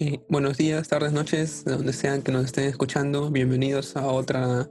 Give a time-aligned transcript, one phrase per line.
[0.00, 3.32] Eh, buenos días, tardes, noches, de donde sean que nos estén escuchando.
[3.32, 4.70] Bienvenidos a otra,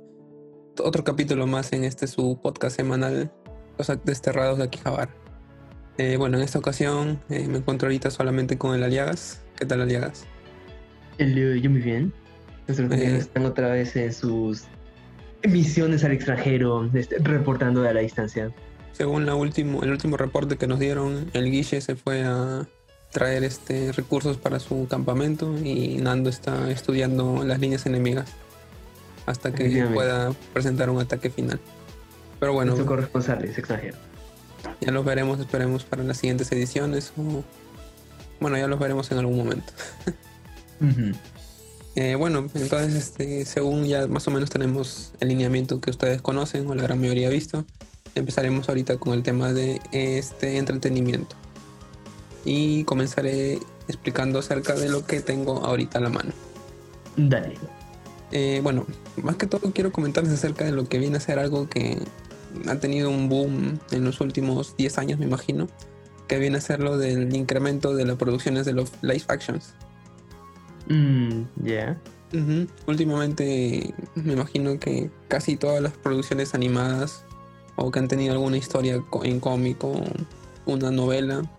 [0.82, 3.30] otro capítulo más en este su podcast semanal,
[3.78, 5.14] Los Desterrados de Akihabara.
[5.98, 9.44] Eh, bueno, en esta ocasión eh, me encuentro ahorita solamente con el Aliagas.
[9.58, 10.26] ¿Qué tal, Aliagas?
[11.18, 12.14] El, yo muy bien.
[12.66, 14.64] Nuestros compañeros están otra vez en sus
[15.44, 18.50] misiones al extranjero, este, reportando a la distancia.
[18.94, 22.66] Según la último, el último reporte que nos dieron, el Guille se fue a
[23.12, 28.30] traer este, recursos para su campamento y Nando está estudiando las líneas enemigas
[29.26, 31.60] hasta que pueda presentar un ataque final.
[32.40, 32.74] Pero bueno.
[33.52, 33.98] Es extranjero.
[34.82, 37.12] Ya los veremos, esperemos para las siguientes ediciones.
[37.18, 37.44] O,
[38.40, 39.74] bueno, ya los veremos en algún momento.
[42.00, 46.68] Eh, bueno, entonces, este, según ya más o menos tenemos el lineamiento que ustedes conocen
[46.68, 47.66] o la gran mayoría ha visto,
[48.14, 51.36] empezaremos ahorita con el tema de este entretenimiento
[52.46, 56.32] y comenzaré explicando acerca de lo que tengo ahorita a la mano.
[57.16, 57.56] Dale.
[58.32, 58.86] Eh, bueno,
[59.22, 61.98] más que todo quiero comentarles acerca de lo que viene a ser algo que
[62.68, 65.68] ha tenido un boom en los últimos 10 años, me imagino,
[66.28, 69.74] que viene a ser lo del incremento de las producciones de los live actions.
[70.90, 71.98] Mm, ya.
[72.86, 77.24] Últimamente me imagino que casi todas las producciones animadas
[77.78, 80.04] o que han tenido alguna historia en cómic o
[80.66, 81.50] una novela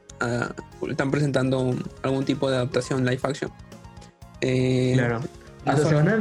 [0.88, 3.50] están presentando algún tipo de adaptación live action.
[4.40, 5.20] Eh, claro.
[5.76, 6.12] se, van a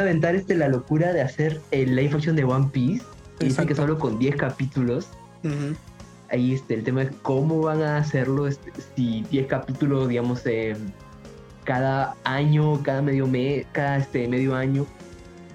[0.00, 3.04] aventar este, la locura de hacer el live action de One Piece.
[3.40, 5.08] Y dicen que solo con 10 capítulos.
[6.28, 8.46] Ahí este, el tema es cómo van a hacerlo.
[8.46, 10.42] Este, si 10 capítulos, digamos,
[11.64, 14.86] cada año, cada medio mes, cada este, medio año.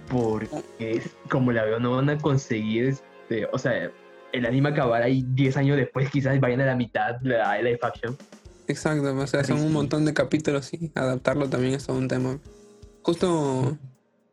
[0.09, 2.89] Porque como la veo, no van a conseguir.
[2.89, 3.92] Este, o sea,
[4.34, 7.80] el anime acabará y 10 años después quizás vayan a la mitad de la live
[7.82, 8.18] action.
[8.68, 12.38] Exacto, o sea, son un montón de capítulos y adaptarlo también es todo un tema.
[13.02, 13.78] Justo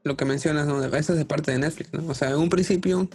[0.04, 0.82] lo que mencionas, ¿no?
[0.84, 2.08] Eso es de parte de Netflix, ¿no?
[2.08, 3.08] O sea, en un principio,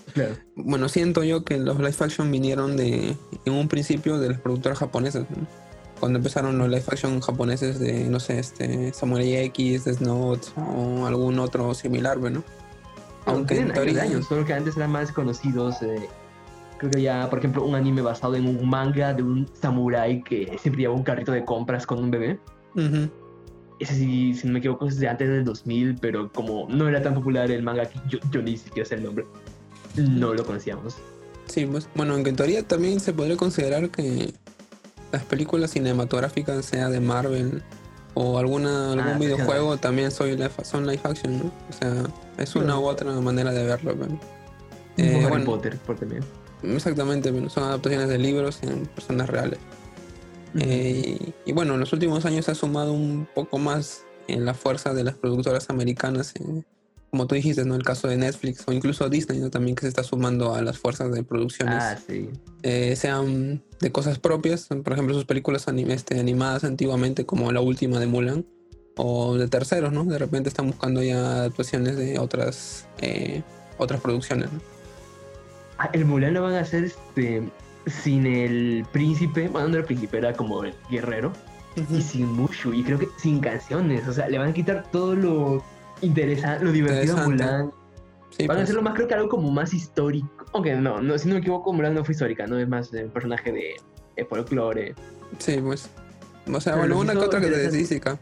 [0.56, 4.80] bueno, siento yo que los live action vinieron de, en un principio de las productoras
[4.80, 5.26] japonesas,
[6.00, 11.06] Cuando empezaron los live action japoneses de, no sé, este, Samurai X, Death Note o
[11.06, 12.44] algún otro similar, ¿no?
[13.26, 14.04] Aunque en teoría...
[14.04, 16.10] años, solo que antes eran más conocidos eh,
[16.84, 20.58] creo que ya, por ejemplo, un anime basado en un manga de un samurái que
[20.60, 22.40] siempre lleva un carrito de compras con un bebé.
[23.80, 27.02] Ese sí, si no me equivoco, es de antes del 2000, pero como no era
[27.02, 29.26] tan popular el manga, yo, yo ni siquiera sé el nombre,
[29.96, 30.98] no lo conocíamos.
[31.48, 34.34] Sí, pues, bueno, en teoría también se podría considerar que
[35.12, 37.62] las películas cinematográficas, sea de Marvel
[38.14, 41.52] o alguna, algún ah, videojuego, también soy son live action, ¿no?
[41.70, 41.94] O sea,
[42.38, 43.96] es una u otra manera de verlo.
[44.98, 46.24] Eh, Harry Potter, por también.
[46.64, 49.60] Exactamente, son adaptaciones de libros en personas reales.
[50.56, 54.54] Eh, y bueno, en los últimos años se ha sumado un poco más en la
[54.54, 56.34] fuerza de las productoras americanas,
[57.10, 57.76] como tú dijiste, ¿no?
[57.76, 61.12] El caso de Netflix o incluso Disney, También que se está sumando a las fuerzas
[61.12, 61.76] de producciones.
[61.80, 62.30] Ah, sí.
[62.64, 68.00] Eh, sean de cosas propias, por ejemplo, sus películas este, animadas antiguamente, como la última
[68.00, 68.46] de Mulan,
[68.96, 70.06] o de terceros, ¿no?
[70.06, 73.42] De repente están buscando ya adaptaciones de otras, eh,
[73.78, 74.73] otras producciones, ¿no?
[75.78, 77.44] Ah, el Mulan lo van a hacer este,
[77.88, 81.34] sin el príncipe, bueno, no era el príncipe, era como el guerrero,
[81.90, 85.16] y sin Mushu, y creo que sin canciones, o sea, le van a quitar todo
[85.16, 85.64] lo
[86.02, 87.50] interesante, lo divertido a Mulan.
[87.50, 88.60] van a pues.
[88.60, 91.74] hacerlo más, creo que algo como más histórico, aunque no, no, si no me equivoco,
[91.74, 94.94] Mulan no fue histórica, no es más un personaje de, folclore.
[95.40, 95.90] Sí, pues.
[96.52, 98.20] O sea, bueno, una que otra que te física.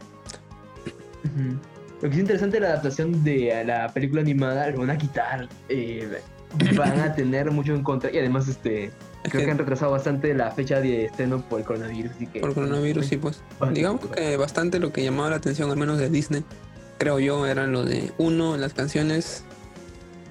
[2.00, 5.48] Lo que es interesante de la adaptación de la película animada, lo van a quitar
[5.68, 6.20] eh,
[6.76, 8.92] van a tener mucho en contra y además este
[9.24, 12.12] creo que, han retrasado bastante la fecha de estreno por el coronavirus.
[12.32, 13.42] que, por el coronavirus, sí, pues.
[13.72, 16.44] Digamos que bastante lo que llamaba la atención, al menos de Disney,
[16.98, 19.44] creo yo, eran lo de, uno, las canciones,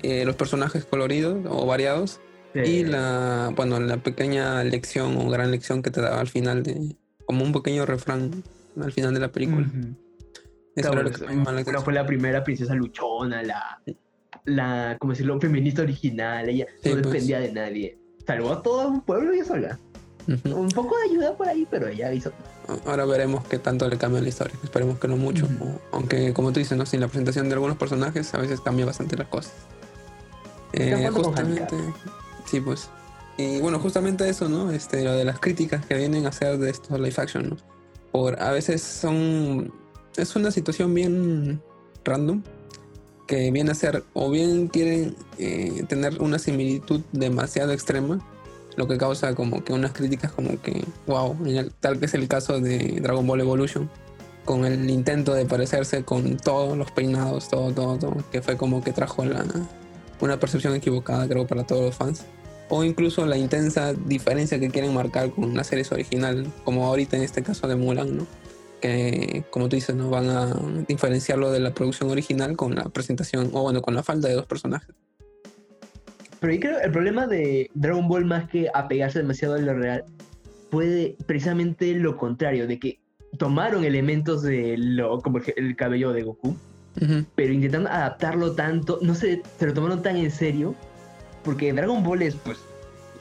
[0.03, 2.19] eh, los personajes coloridos o variados,
[2.53, 6.95] y la, bueno, la pequeña lección o gran lección que te daba al final, de
[7.25, 8.43] como un pequeño refrán
[8.81, 9.67] al final de la película.
[10.75, 13.81] Eso era lo que fue la primera princesa luchona, la
[14.45, 17.03] la, como decirlo, feminista original, ella no pues.
[17.03, 17.97] dependía de nadie.
[18.25, 19.79] Salvó a todo un pueblo y sola.
[20.45, 22.31] Un poco de ayuda por ahí, pero ella hizo.
[22.85, 24.55] Ahora veremos qué tanto le cambia la historia.
[24.63, 25.47] Esperemos que no mucho.
[25.91, 26.85] Aunque, como tú dices, ¿no?
[26.85, 29.53] sin la presentación de algunos personajes, a veces cambia bastante las cosas.
[30.73, 31.75] Eh, justamente.
[32.45, 32.89] Sí, pues.
[33.37, 34.71] Y bueno, justamente eso, ¿no?
[34.71, 37.57] Este, lo de las críticas que vienen a hacer de estos live action, ¿no?
[38.11, 39.73] Por a veces son.
[40.15, 41.61] Es una situación bien
[42.03, 42.43] random
[43.31, 48.19] que viene a ser o bien quieren eh, tener una similitud demasiado extrema,
[48.75, 51.37] lo que causa como que unas críticas como que, wow,
[51.79, 53.89] tal que es el caso de Dragon Ball Evolution,
[54.43, 58.83] con el intento de parecerse con todos los peinados, todo, todo, todo, que fue como
[58.83, 59.45] que trajo la,
[60.19, 62.25] una percepción equivocada, creo, para todos los fans.
[62.67, 67.23] O incluso la intensa diferencia que quieren marcar con la serie original, como ahorita en
[67.23, 68.27] este caso de Mulan, ¿no?
[68.81, 70.53] Que, como tú dices, no van a
[70.87, 74.47] diferenciarlo de la producción original con la presentación, o bueno, con la falta de dos
[74.47, 74.95] personajes.
[76.39, 80.03] Pero yo creo el problema de Dragon Ball, más que apegarse demasiado a lo real,
[80.71, 82.99] fue precisamente lo contrario, de que
[83.37, 86.57] tomaron elementos de lo, como el, cabello de Goku,
[87.35, 90.75] pero intentando adaptarlo tanto, no sé, se lo tomaron tan en serio,
[91.43, 92.59] porque Dragon Ball es, pues,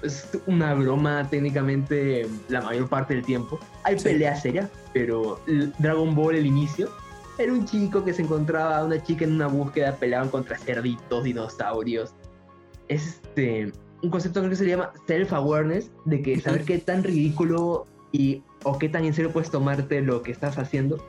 [0.02, 3.58] es una broma técnicamente la mayor parte del tiempo.
[3.84, 5.40] Hay peleas serias, pero
[5.78, 6.90] Dragon Ball, el inicio,
[7.38, 12.14] era un chico que se encontraba una chica en una búsqueda, peleaban contra cerditos, dinosaurios.
[12.88, 18.42] Es este, un concepto que se llama self-awareness, de que saber qué tan ridículo y
[18.64, 21.04] o qué tan en serio puedes tomarte lo que estás haciendo.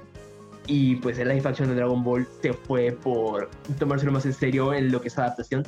[0.67, 3.49] Y pues el live action de Dragon Ball se fue por
[3.79, 5.65] tomárselo más en serio en lo que es adaptación.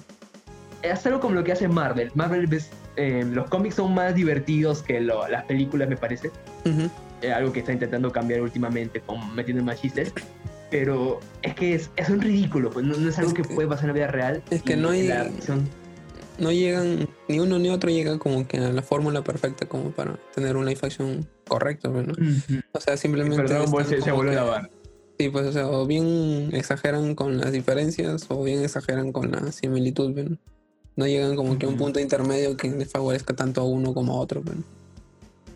[0.81, 2.12] Es algo como lo que hace Marvel.
[2.14, 6.31] Marvel, ves, em, los cómics son más divertidos que las películas, me parece.
[7.34, 10.13] algo que está intentando cambiar últimamente, con metiendo más chistes.
[10.69, 13.88] Pero es que es, es un ridículo, pues no, es algo que, puede pasar en
[13.90, 14.42] la vida real.
[14.50, 15.07] Es que no hay
[16.40, 20.18] no llegan, ni uno ni otro llega como que a la fórmula perfecta como para
[20.34, 22.13] tener una live action correcta, ¿no?
[22.72, 23.48] O sea, simplemente...
[23.86, 24.69] se, se vuelve a lavar.
[25.19, 29.51] Sí, pues, o sea, o bien exageran con las diferencias o bien exageran con la
[29.51, 30.38] similitud, ¿no?
[30.95, 34.13] No llegan como que a un punto intermedio que les favorezca tanto a uno como
[34.13, 34.51] a otro, ¿no?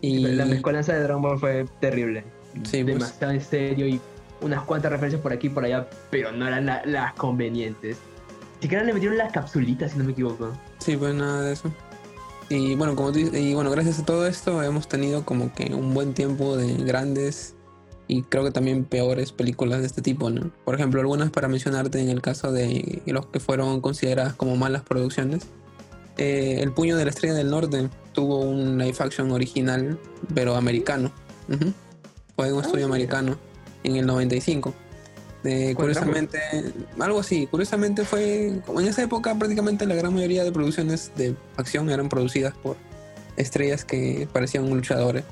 [0.00, 0.18] Y...
[0.18, 2.24] La mezcolanza de Dragon Ball fue terrible.
[2.64, 2.98] Sí, pues.
[2.98, 4.00] Demasiado en serio y
[4.40, 7.96] unas cuantas referencias por aquí y por allá, pero no eran las convenientes.
[8.60, 10.52] Siquiera le metieron las capsulitas, si no me equivoco.
[10.78, 11.70] Sí, pues nada de eso.
[12.50, 16.14] Y bueno, como y bueno, gracias a todo esto hemos tenido como que un buen
[16.14, 17.54] tiempo de grandes
[18.08, 20.50] y creo que también peores películas de este tipo, ¿no?
[20.64, 24.82] Por ejemplo, algunas para mencionarte en el caso de los que fueron consideradas como malas
[24.82, 25.46] producciones.
[26.16, 29.98] Eh, el puño de la estrella del norte tuvo un live action original,
[30.34, 31.12] pero americano.
[32.34, 33.38] Fue un estudio ah, americano
[33.84, 34.74] en el 95
[35.74, 36.38] curiosamente,
[36.98, 41.34] algo así, curiosamente fue, como en esa época prácticamente la gran mayoría de producciones de
[41.56, 42.76] acción eran producidas por
[43.36, 45.24] estrellas que parecían luchadores.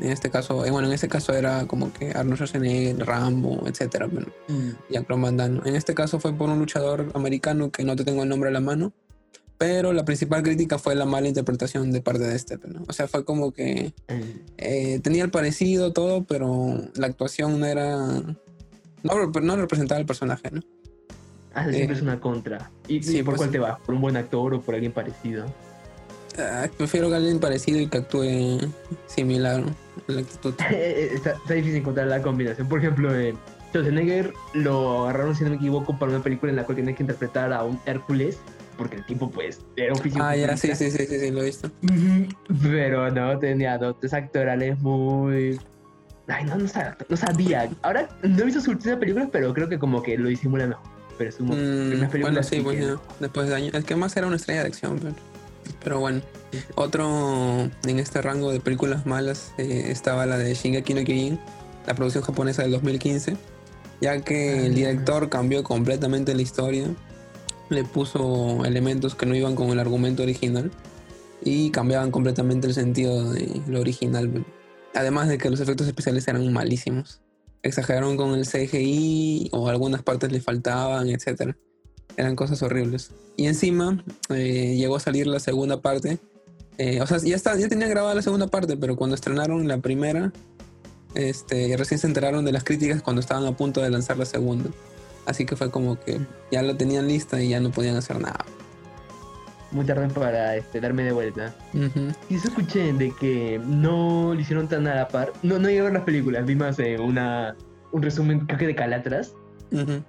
[0.00, 4.06] En este caso, eh, bueno, en ese caso era como que Arnold Schwarzenegger, Rambo, etcétera,
[4.06, 4.70] bueno, mm.
[4.90, 8.50] y En este caso fue por un luchador americano que no te tengo el nombre
[8.50, 8.92] a la mano,
[9.58, 13.24] pero la principal crítica fue la mala interpretación de parte de este, O sea, fue
[13.24, 14.40] como que mm.
[14.58, 18.22] eh, tenía el parecido todo, pero la actuación no era
[19.02, 20.62] no, no representaba el personaje, ¿no?
[21.54, 22.70] Ah, siempre es eh, una contra.
[22.86, 23.78] ¿Y, por pues cuál te va?
[23.78, 25.46] ¿Por un buen actor o por alguien parecido?
[26.38, 28.58] Ah, prefiero que alguien parecido y que actúe
[29.06, 29.64] similar
[30.06, 30.54] la actitud.
[30.70, 32.68] Eh, está, difícil encontrar la combinación.
[32.68, 33.34] Por ejemplo, eh,
[33.70, 37.02] Schwarzenegger lo agarraron, si no me equivoco, para una película en la cual tiene que
[37.02, 38.38] interpretar a un Hércules,
[38.76, 40.24] porque el tipo, pues, era un físico.
[40.24, 41.70] Ah, ya, sí, sí, sí, sí, sí, lo he visto.
[42.62, 45.58] Pero no, tenía dotes actorales muy
[46.28, 50.02] Ay, no, no sabía, Ahora no he visto su última película, pero creo que como
[50.02, 50.84] que lo disimula mejor.
[51.18, 53.74] Pero es un, mm, Bueno, sí, bueno, después de años.
[53.74, 55.00] Es que más era una estrella de acción,
[55.82, 56.20] pero, bueno.
[56.74, 61.40] Otro en este rango de películas malas eh, estaba la de Shingeki no Kyojin,
[61.86, 63.36] la producción japonesa del 2015,
[64.00, 64.74] ya que el ah.
[64.74, 66.86] director cambió completamente la historia,
[67.68, 70.70] le puso elementos que no iban con el argumento original
[71.42, 74.44] y cambiaban completamente el sentido de lo original.
[74.94, 77.20] Además de que los efectos especiales eran malísimos.
[77.62, 81.54] Exageraron con el CGI o algunas partes le faltaban, etc.
[82.16, 83.10] Eran cosas horribles.
[83.36, 86.18] Y encima eh, llegó a salir la segunda parte.
[86.78, 89.78] Eh, o sea, ya, está, ya tenía grabada la segunda parte, pero cuando estrenaron la
[89.78, 90.32] primera,
[91.14, 94.70] este, recién se enteraron de las críticas cuando estaban a punto de lanzar la segunda.
[95.24, 96.20] Así que fue como que
[96.52, 98.44] ya la tenían lista y ya no podían hacer nada
[99.76, 101.54] muy tarde para este, darme de vuelta.
[102.28, 105.32] Y eso escuché de que no lo hicieron tan a la par.
[105.42, 107.56] No, no llegué a ver las películas, vi más eh, una,
[107.92, 109.34] un resumen, creo que de Calatras.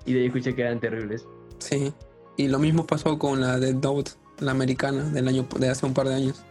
[0.06, 1.26] Y de ahí escuché que eran terribles.
[1.60, 1.92] Sí.
[2.38, 5.94] Y lo mismo pasó con la de Note, la americana, del año de hace un
[5.94, 6.44] par de años.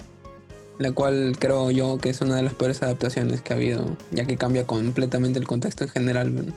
[0.79, 4.27] La cual creo yo que es una de las peores adaptaciones que ha habido, ya
[4.27, 6.53] que cambia completamente el contexto en general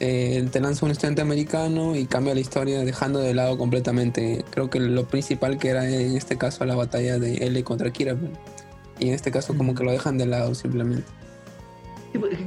[0.00, 4.70] eh, te lanza un estudiante americano y cambia la historia dejando de lado completamente, creo
[4.70, 8.16] que lo principal que era en este caso la batalla de L contra Kira.
[9.00, 11.04] Y en este caso como que lo dejan de lado simplemente.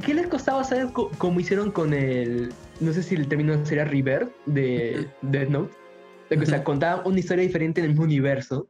[0.04, 4.30] ¿Qué les costaba saber cómo hicieron con el, no sé si el término sería River
[4.46, 5.74] de Death Note?
[6.40, 8.66] O sea, contaban una historia diferente en el mismo universo.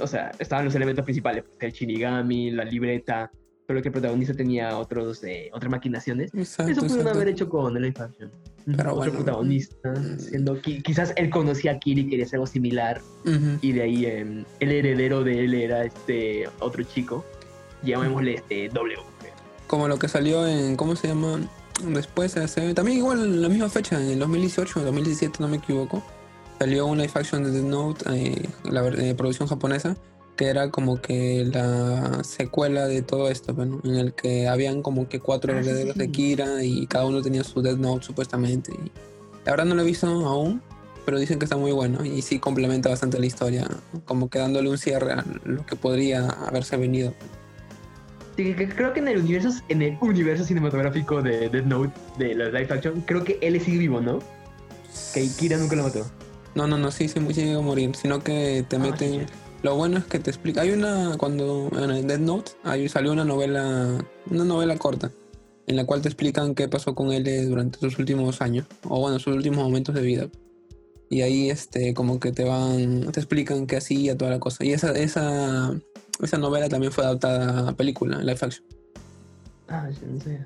[0.00, 3.30] O sea, estaban los elementos principales, pues, el Shinigami, la libreta,
[3.66, 6.32] solo que el protagonista tenía otros, eh, otras maquinaciones.
[6.34, 8.30] Eso pudieron haber hecho con el action.
[8.64, 10.18] Pero Otro protagonista, mm.
[10.18, 13.00] siendo quizás él conocía a Kiri y quería hacer algo similar,
[13.60, 17.24] y de ahí em, el heredero de él era este otro chico,
[17.82, 18.96] llamémosle este W.
[19.66, 21.40] Como lo que salió en, ¿cómo se llama?
[21.88, 22.34] Después,
[22.74, 26.04] también igual en la misma fecha, en el 2018 o 2017, no me equivoco,
[26.58, 29.96] salió una live action de The Note, eh, la eh, producción japonesa,
[30.36, 35.20] que era como que la secuela de todo esto, en el que habían como que
[35.20, 38.72] cuatro ah, herederos de Kira y cada uno tenía su Death Note supuestamente.
[39.44, 40.62] la verdad no lo he visto aún,
[41.04, 43.66] pero dicen que está muy bueno y sí complementa bastante la historia,
[44.04, 47.12] como que dándole un cierre a lo que podría haberse venido.
[48.36, 52.46] Sí, creo que en el universo, en el universo cinematográfico de Death Note, de la
[52.46, 54.20] live action, creo que él es vivo, ¿no?
[55.12, 56.06] Que Kira nunca lo mató.
[56.54, 59.26] No, no, no, sí, sí, sí llega a morir, sino que te ah, meten...
[59.62, 60.62] Lo bueno es que te explica.
[60.62, 61.16] Hay una.
[61.18, 64.04] Cuando en Dead Note ahí salió una novela.
[64.28, 65.12] Una novela corta.
[65.68, 68.66] En la cual te explican qué pasó con él durante sus últimos años.
[68.88, 70.28] O bueno, sus últimos momentos de vida.
[71.08, 73.12] Y ahí este, como que te van.
[73.12, 74.64] te explican qué hacía, toda la cosa.
[74.64, 75.72] Y esa, esa,
[76.20, 78.64] esa novela también fue adaptada a película, live action.
[79.68, 80.40] Ah, yo no sé.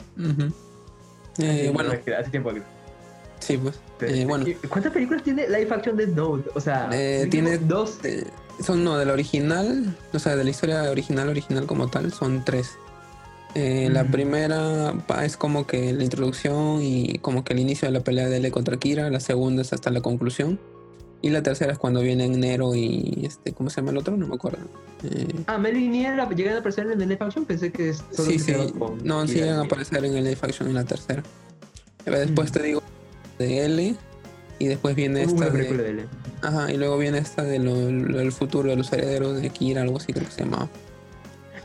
[1.38, 1.90] eh, bueno.
[1.90, 2.52] Hace tiempo
[3.40, 3.78] Sí, pues.
[4.00, 4.44] Eh, bueno.
[4.68, 6.50] ¿Cuántas películas tiene live action Dead Note?
[6.54, 7.98] O sea, eh, tiene dos.
[8.04, 8.26] Eh,
[8.60, 12.44] son, no, de la original, o sea, de la historia original, original como tal, son
[12.44, 12.78] tres.
[13.54, 18.00] Eh, la primera es como que la introducción y como que el inicio de la
[18.00, 19.08] pelea de L contra Kira.
[19.08, 20.60] La segunda es hasta la conclusión.
[21.22, 24.14] Y la tercera es cuando viene Nero y este, ¿cómo se llama el otro?
[24.18, 24.58] No me acuerdo.
[25.04, 27.46] Eh, ah, Melo y Nero llegan a aparecer en el Life Action.
[27.46, 28.52] Pensé que solo sí, sí.
[29.02, 31.22] no, sí llegan a aparecer en el Life Action en la tercera.
[32.04, 32.82] Después te digo
[33.38, 33.94] de L
[34.58, 36.06] y después viene esta de,
[36.42, 39.98] Ajá, y luego viene esta de lo, del futuro de los herederos de Kira, algo
[39.98, 40.68] así creo que se llamaba.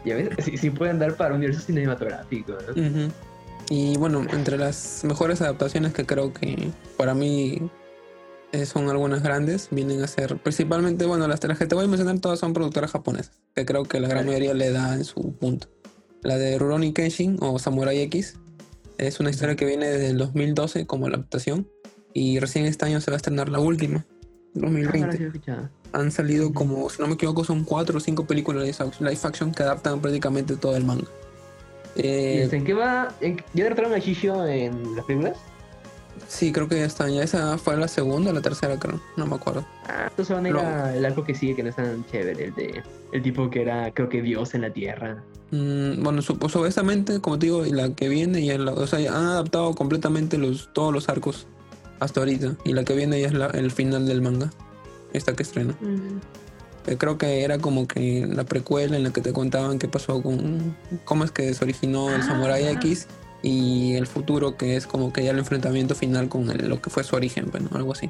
[0.06, 2.58] Ya ves, sí, sí pueden dar para un universo cinematográfico.
[3.70, 7.70] Y bueno, entre las mejores adaptaciones que creo que para mí
[8.52, 11.88] eh, son algunas grandes, vienen a ser principalmente, bueno, las, las que te voy a
[11.88, 15.34] mencionar todas son productoras japonesas, que creo que la gran mayoría le da en su
[15.36, 15.68] punto.
[16.24, 18.38] La de Rurouni Kenshin o Samurai X
[19.02, 21.68] es una historia que viene desde el 2012 como adaptación
[22.14, 24.06] y recién este año se va a estrenar la última,
[24.54, 25.32] 2020.
[25.48, 29.20] Ah, Han salido como, si no me equivoco, son cuatro o cinco películas de live
[29.24, 31.08] action que adaptan prácticamente todo el manga.
[31.96, 33.14] Eh, ¿En qué va?
[33.54, 35.38] ¿Ya derrotaron a Shishio en las películas?
[36.28, 37.14] Sí, creo que ya están.
[37.14, 39.02] Ya esa fue la segunda o la tercera, creo.
[39.18, 39.66] No me acuerdo.
[39.88, 42.46] Ah, entonces van a ir el arco que sigue, que no es tan chévere.
[42.46, 45.22] El, de, el tipo que era, creo que Dios en la tierra.
[45.52, 50.38] Mm, bueno, supuestamente, como te digo, la que viene, y o sea, han adaptado completamente
[50.38, 51.48] los, todos los arcos
[52.00, 52.56] hasta ahorita.
[52.64, 54.52] Y la que viene ya es la, el final del manga.
[55.14, 55.76] Esta que estrena.
[56.88, 60.22] Eh, creo que era como que la precuela en la que te contaban qué pasó
[60.22, 60.76] con.
[61.06, 62.72] cómo es que se originó el Samurai ah.
[62.72, 63.08] X
[63.42, 67.04] y el futuro, que es como que ya el enfrentamiento final con lo que fue
[67.04, 68.10] su origen, bueno, algo así.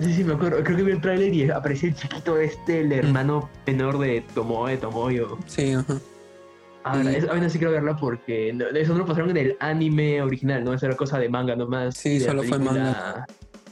[0.00, 0.62] Sí, sí, me acuerdo.
[0.62, 4.76] Creo que vi el trailer y aparece el chiquito este, el hermano menor de Tomoe,
[4.76, 5.38] Tomoyo.
[5.46, 5.98] Sí, ajá.
[6.84, 7.28] Ah, y...
[7.28, 10.72] a mí sí quiero verla porque eso no lo pasaron en el anime original, ¿no?
[10.72, 11.96] Esa era cosa de manga nomás.
[11.96, 13.26] Sí, solo fue manga.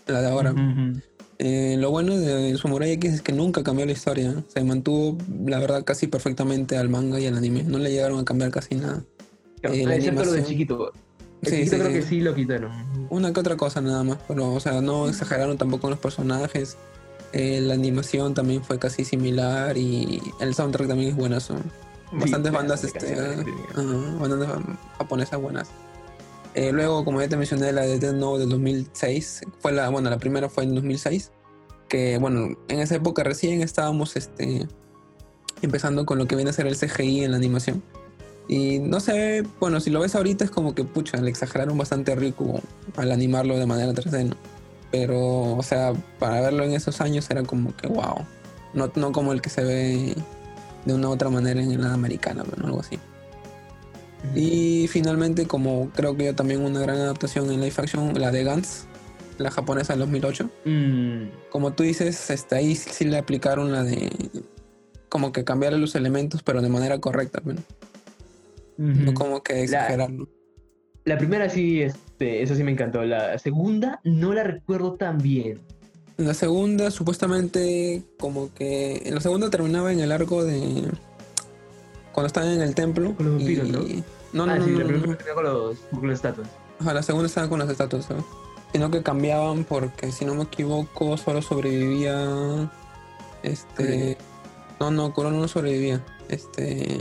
[0.06, 0.54] La de ahora.
[1.38, 4.42] Eh, lo bueno de Samurai X es que nunca cambió la historia.
[4.48, 7.62] Se mantuvo, la verdad, casi perfectamente al manga y al anime.
[7.62, 9.02] No le llegaron a cambiar casi nada.
[9.72, 10.92] Eh, excepto lo de chiquito.
[11.42, 12.72] El sí, chiquito creo que sí lo quitaron.
[13.10, 14.18] Una que otra cosa nada más.
[14.28, 16.76] Pero, o sea, no exageraron tampoco los personajes.
[17.32, 21.56] Eh, la animación también fue casi similar y el soundtrack también es buenazo
[22.12, 24.48] bastantes bandas, este, bandas
[24.98, 25.68] japonesas buenas.
[26.54, 30.08] Eh, luego, como ya te mencioné, la de Dead Note del 2006, fue la, bueno,
[30.08, 31.32] la primera fue en 2006,
[31.88, 34.66] que bueno, en esa época recién estábamos este,
[35.60, 37.82] empezando con lo que viene a ser el CGI en la animación.
[38.48, 42.14] Y no sé, bueno, si lo ves ahorita es como que, pucha, le exageraron bastante
[42.14, 42.60] rico
[42.96, 44.34] al animarlo de manera 3D,
[44.92, 48.24] Pero, o sea, para verlo en esos años era como que, wow.
[48.74, 50.14] No, no como el que se ve
[50.84, 52.98] de una u otra manera en la americana, bueno, algo así.
[54.34, 58.44] Y finalmente, como creo que yo también una gran adaptación en live action, la de
[58.44, 58.86] Gantz,
[59.38, 60.50] la japonesa del 2008.
[60.64, 61.22] Mm.
[61.50, 64.10] Como tú dices, este, ahí sí le aplicaron la de
[65.08, 67.62] como que cambiarle los elementos, pero de manera correcta, bueno.
[68.78, 70.28] No como que exagerarlo.
[71.04, 73.04] La, primera sí, este, eso sí me encantó.
[73.04, 75.60] La segunda no la recuerdo tan bien.
[76.18, 79.02] En la segunda, supuestamente, como que.
[79.04, 80.90] En la segunda terminaba en el arco de.
[82.12, 83.14] Cuando estaban en el templo.
[83.14, 83.80] Con los vampiros, ¿no?
[84.32, 86.48] No, no, ah, no, sí, la primera con, los, con las estatuas.
[86.80, 88.24] Ajá, la segunda estaba con las estatuas, ¿sabes?
[88.72, 92.70] Sino que cambiaban porque, si no me equivoco, solo sobrevivía.
[93.42, 94.16] Este.
[94.80, 96.02] No, no, Kurono no sobrevivía.
[96.28, 96.98] Este.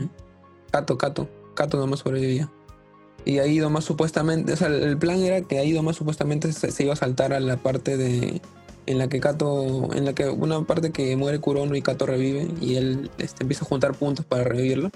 [0.72, 1.29] Kato, Kato.
[1.55, 2.51] Kato nomás sobrevivía.
[3.25, 6.93] Y ahí más supuestamente, o sea, el plan era que ahí más supuestamente se, iba
[6.93, 8.41] a saltar a la parte de
[8.85, 12.47] en la que Kato, en la que una parte que muere Kurono y Kato revive
[12.62, 14.91] y él este, empieza a juntar puntos para revivirlo,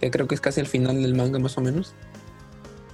[0.00, 1.94] que creo que es casi el final del manga más o menos.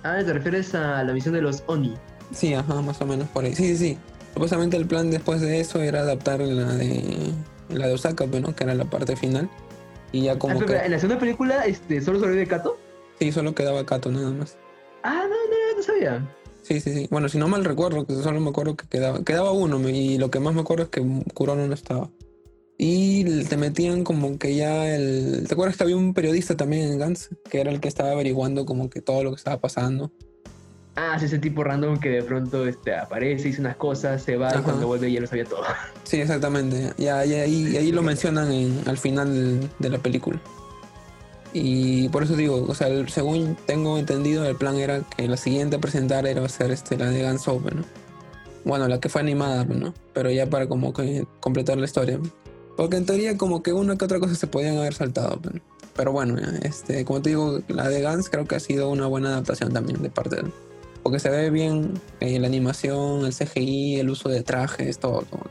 [0.02, 1.94] Ah, ¿te refieres a la misión de los Oni?
[2.30, 3.54] Sí, ajá, más o menos por ahí.
[3.54, 3.98] Sí, sí, sí.
[4.34, 7.32] Supuestamente el plan después de eso era adaptar la de
[7.70, 9.48] la de Osaka, bueno, pues, que era la parte final.
[10.12, 10.76] Y ya como ah, que...
[10.76, 12.78] ¿En la segunda película este, solo sobrevive Kato?
[13.18, 14.56] Sí, solo quedaba Kato nada más.
[15.02, 16.28] Ah, no, no, no sabía.
[16.62, 17.08] Sí, sí, sí.
[17.10, 20.30] Bueno, si no mal recuerdo, que solo me acuerdo que quedaba, quedaba uno y lo
[20.30, 21.02] que más me acuerdo es que
[21.34, 22.10] Kurono no estaba.
[22.78, 25.44] Y te metían como que ya el...
[25.46, 27.30] ¿Te acuerdas que había un periodista también en Gans?
[27.48, 30.12] Que era el que estaba averiguando como que todo lo que estaba pasando.
[30.94, 34.54] Ah, sí, ese tipo random que de pronto este, aparece, dice unas cosas, se va
[34.54, 35.62] y cuando vuelve ya lo sabía todo.
[36.04, 36.92] Sí, exactamente.
[36.98, 38.48] Y ahí, ahí, lo mencionan
[38.86, 40.38] al final de la película.
[41.54, 45.76] Y por eso digo, o sea, según tengo entendido, el plan era que la siguiente
[45.76, 47.84] a presentar era ser este, la de Guns Open, ¿no?
[48.64, 49.94] Bueno, la que fue animada, ¿no?
[50.12, 52.18] Pero ya para como que completar la historia.
[52.76, 55.60] Porque en teoría como que una que otra cosa se podían haber saltado, ¿no?
[55.94, 59.30] Pero bueno, este, como te digo, la de Guns creo que ha sido una buena
[59.30, 60.52] adaptación también de parte de él.
[61.02, 65.42] Porque se ve bien eh, la animación, el CGI, el uso de trajes, todo, todo.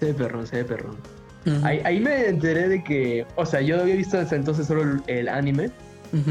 [0.00, 0.96] Se ve perrón, se ve perrón
[1.62, 5.70] ahí, me enteré de que, o sea, yo había visto hasta entonces solo el, anime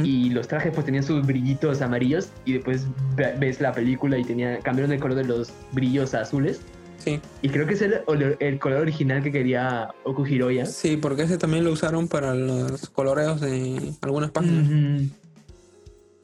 [0.04, 4.58] y los trajes pues tenían sus brillitos amarillos y después ves la película y tenía
[4.60, 6.62] cambiaron el color de los brillos azules.
[6.98, 7.20] Sí.
[7.44, 8.02] Y creo que es el,
[8.40, 10.66] el color original que quería Oku Hiroya.
[10.66, 15.12] Sí, porque ese también lo usaron para los coloreos de algunas páginas.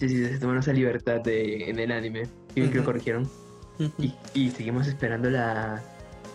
[0.01, 2.23] Sí, sí, se tomaron esa libertad de, en el anime.
[2.55, 3.29] Y que lo corrigieron.
[3.99, 5.79] y, y, seguimos esperando la,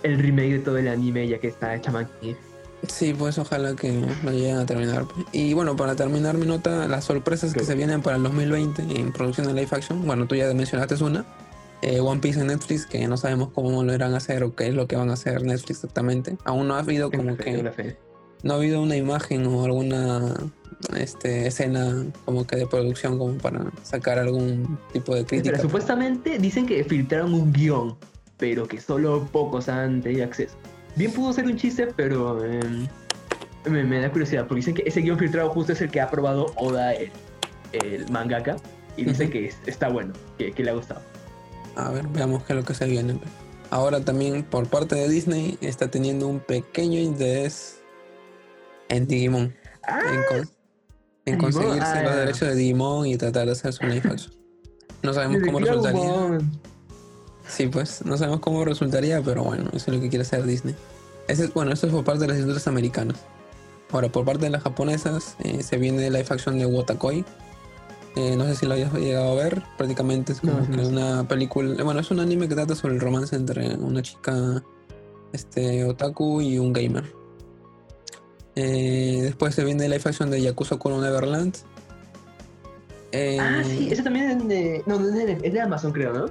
[0.04, 2.36] el remake de todo el anime ya que está hecha aquí.
[2.86, 5.04] Sí, pues ojalá que lo lleguen a terminar.
[5.32, 9.12] Y bueno, para terminar mi nota, las sorpresas que se vienen para el 2020 en
[9.12, 10.06] producción de live action.
[10.06, 11.24] Bueno, tú ya mencionaste una.
[11.82, 14.68] Eh, One Piece en Netflix, que no sabemos cómo lo irán a hacer o qué
[14.68, 16.38] es lo que van a hacer Netflix exactamente.
[16.44, 17.96] Aún no ha habido como que...
[18.44, 20.36] No ha habido una imagen o alguna
[20.96, 25.52] este, escena como que de producción como para sacar algún tipo de crítica.
[25.56, 27.96] Pero supuestamente dicen que filtraron un guion
[28.38, 30.56] pero que solo pocos han tenido acceso.
[30.94, 32.86] Bien pudo ser un chiste, pero em,
[33.66, 36.52] me, da curiosidad, porque dicen que ese guion filtrado justo es el que ha probado
[36.56, 37.10] Oda, el,
[37.72, 38.56] el mangaka,
[38.96, 41.02] y dice que está bueno, que, le ha gustado.
[41.76, 43.18] A ver, veamos qué es lo que se viene.
[43.70, 47.80] Ahora también por parte de Disney está teniendo un pequeño interés
[48.88, 49.54] en Digimon.
[49.82, 50.00] Ah,
[50.32, 50.48] en,
[51.34, 52.16] conseguirse los ah.
[52.16, 54.16] derechos de Digimon y tratar de hacer su live
[55.02, 56.38] No sabemos cómo resultaría.
[57.48, 60.74] Sí, pues no sabemos cómo resultaría, pero bueno, eso es lo que quiere hacer Disney.
[61.28, 63.16] Ese, bueno, esto es por parte de las industrias americanas.
[63.90, 67.24] Ahora, por parte de las japonesas, eh, se viene la live action de Wotakoi.
[68.16, 69.62] Eh, no sé si lo hayas llegado a ver.
[69.76, 70.58] Prácticamente es como
[70.88, 71.82] una película.
[71.84, 74.62] Bueno, es un anime que trata sobre el romance entre una chica
[75.32, 77.04] este, otaku y un gamer.
[78.56, 81.56] Eh, después se viene la action de Yakuza Kuro Neverland.
[83.40, 86.30] ah, sí, ese también es de, no, es de Amazon, creo, ¿no?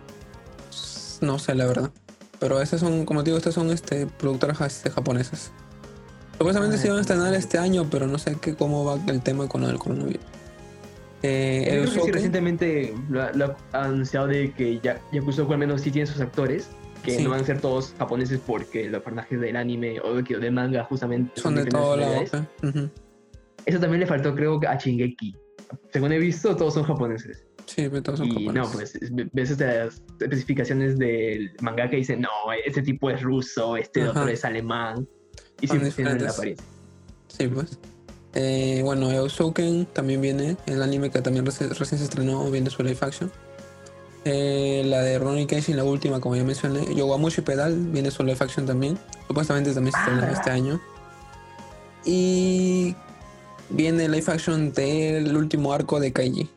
[1.21, 1.91] no sé la verdad.
[2.39, 4.57] Pero esas son, como digo, estas son este, productoras
[4.93, 5.51] japonesas.
[6.37, 9.47] Supuestamente se iban a estrenar este año, pero no sé qué, cómo va el tema
[9.47, 10.23] con el coronavirus.
[11.23, 16.19] Eh, sí, recientemente lo, ha anunciado de que ya Yakuza al menos sí tiene sus
[16.19, 16.67] actores,
[17.05, 20.83] que no van a ser todos japoneses porque los personajes del anime o del manga
[20.83, 22.31] justamente son de todos lados.
[23.65, 25.35] Eso también le faltó creo a Shingeki.
[25.91, 27.43] Según he visto, todos son japoneses.
[27.65, 28.97] Sí, todos son y no, pues
[29.33, 32.29] ves estas especificaciones del manga que dicen, no,
[32.63, 35.07] este tipo es ruso, este otro es alemán.
[35.61, 36.65] Y siempre tienen la apariencia.
[37.27, 37.79] Sí, pues.
[38.35, 42.97] Eh, bueno, Eusouken también viene, el anime que también recién, se estrenó, viene su live
[43.01, 43.31] action.
[44.25, 46.93] Eh, la de Ronnie Kenshin, la última, como ya mencioné.
[46.95, 48.97] Yowamushi Pedal, viene su live action también.
[49.27, 50.81] Supuestamente también se estrena este año.
[52.03, 52.95] Y
[53.69, 56.49] viene live action del último arco de Kaiji.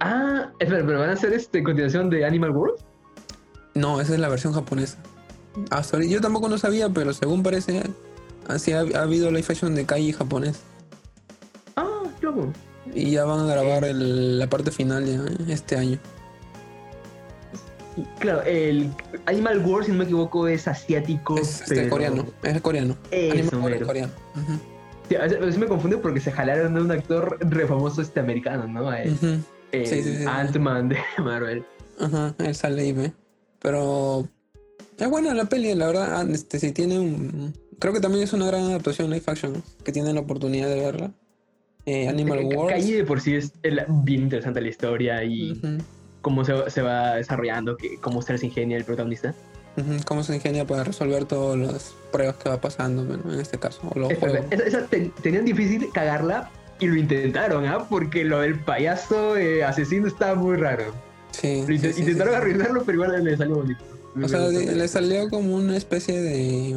[0.00, 2.80] Ah, espera, pero van a hacer este continuación de Animal World.
[3.74, 4.98] No, esa es la versión japonesa.
[5.70, 7.82] Hasta yo tampoco no sabía, pero según parece,
[8.48, 10.60] así ha, habido live action de Kai japonés.
[11.76, 12.52] Ah, loco.
[12.94, 15.98] Y ya van a grabar la parte final ya este año.
[18.18, 18.90] Claro, el
[19.24, 21.38] Animal World, si no me equivoco, es asiático.
[21.38, 22.96] Es este, coreano, es coreano.
[23.10, 24.12] Eso, Animal es coreano.
[25.18, 28.92] a, veces, me confunde porque se jalaron de un actor re famoso este americano, ¿no?
[29.72, 31.64] el Ant-Man de Marvel.
[31.98, 33.12] Ajá, él sale y ve.
[33.60, 34.28] Pero
[34.98, 36.20] es buena la peli, la verdad.
[36.20, 37.54] Ah, este, si tiene un.
[37.78, 39.62] Creo que también es una gran adaptación live action.
[39.84, 41.12] Que tiene la oportunidad de verla.
[41.86, 42.74] Eh, Animal Wars.
[42.74, 45.60] Calle de por sí es bien interesante la historia y
[46.20, 49.34] cómo se, se, va desarrollando, que, cómo se ingenia el protagonista.
[50.06, 53.80] Cómo se ingenia para resolver todas las pruebas que va pasando, en este caso.
[54.50, 54.86] esa,
[55.22, 57.86] tenían difícil cagarla y lo intentaron, ¿ah?
[57.88, 60.92] Porque lo del payaso eh, asesino estaba muy raro.
[61.30, 61.64] Sí.
[61.68, 63.84] intentaron arruinarlo, pero igual le salió bonito.
[64.22, 66.76] O sea, le salió como una especie de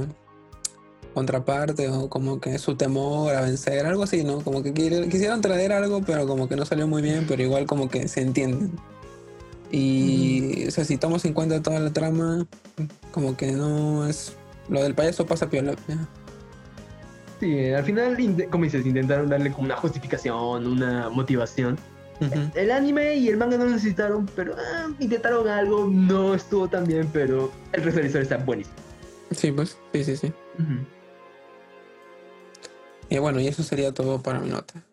[1.14, 4.42] contraparte o como que su temor a vencer, algo así, ¿no?
[4.42, 7.90] Como que quisieron traer algo, pero como que no salió muy bien, pero igual como
[7.90, 8.72] que se entienden.
[9.72, 12.46] Y, o sea, si tomamos en cuenta toda la trama,
[13.12, 14.34] como que no es.
[14.68, 15.74] Lo del payaso pasa piola.
[17.40, 18.18] Sí, al final,
[18.50, 21.78] como dices, intentaron darle como una justificación, una motivación.
[22.54, 27.10] El anime y el manga no necesitaron, pero ah, intentaron algo, no estuvo tan bien,
[27.14, 28.76] pero el historia está buenísimo.
[29.32, 30.34] Sí, pues, sí, sí, sí.
[33.10, 34.84] Y bueno, y eso sería todo para mi nota.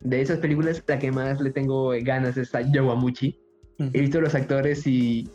[0.00, 3.38] De esas películas, la que más le tengo ganas es a Yawamuchi.
[3.78, 5.28] He visto los actores y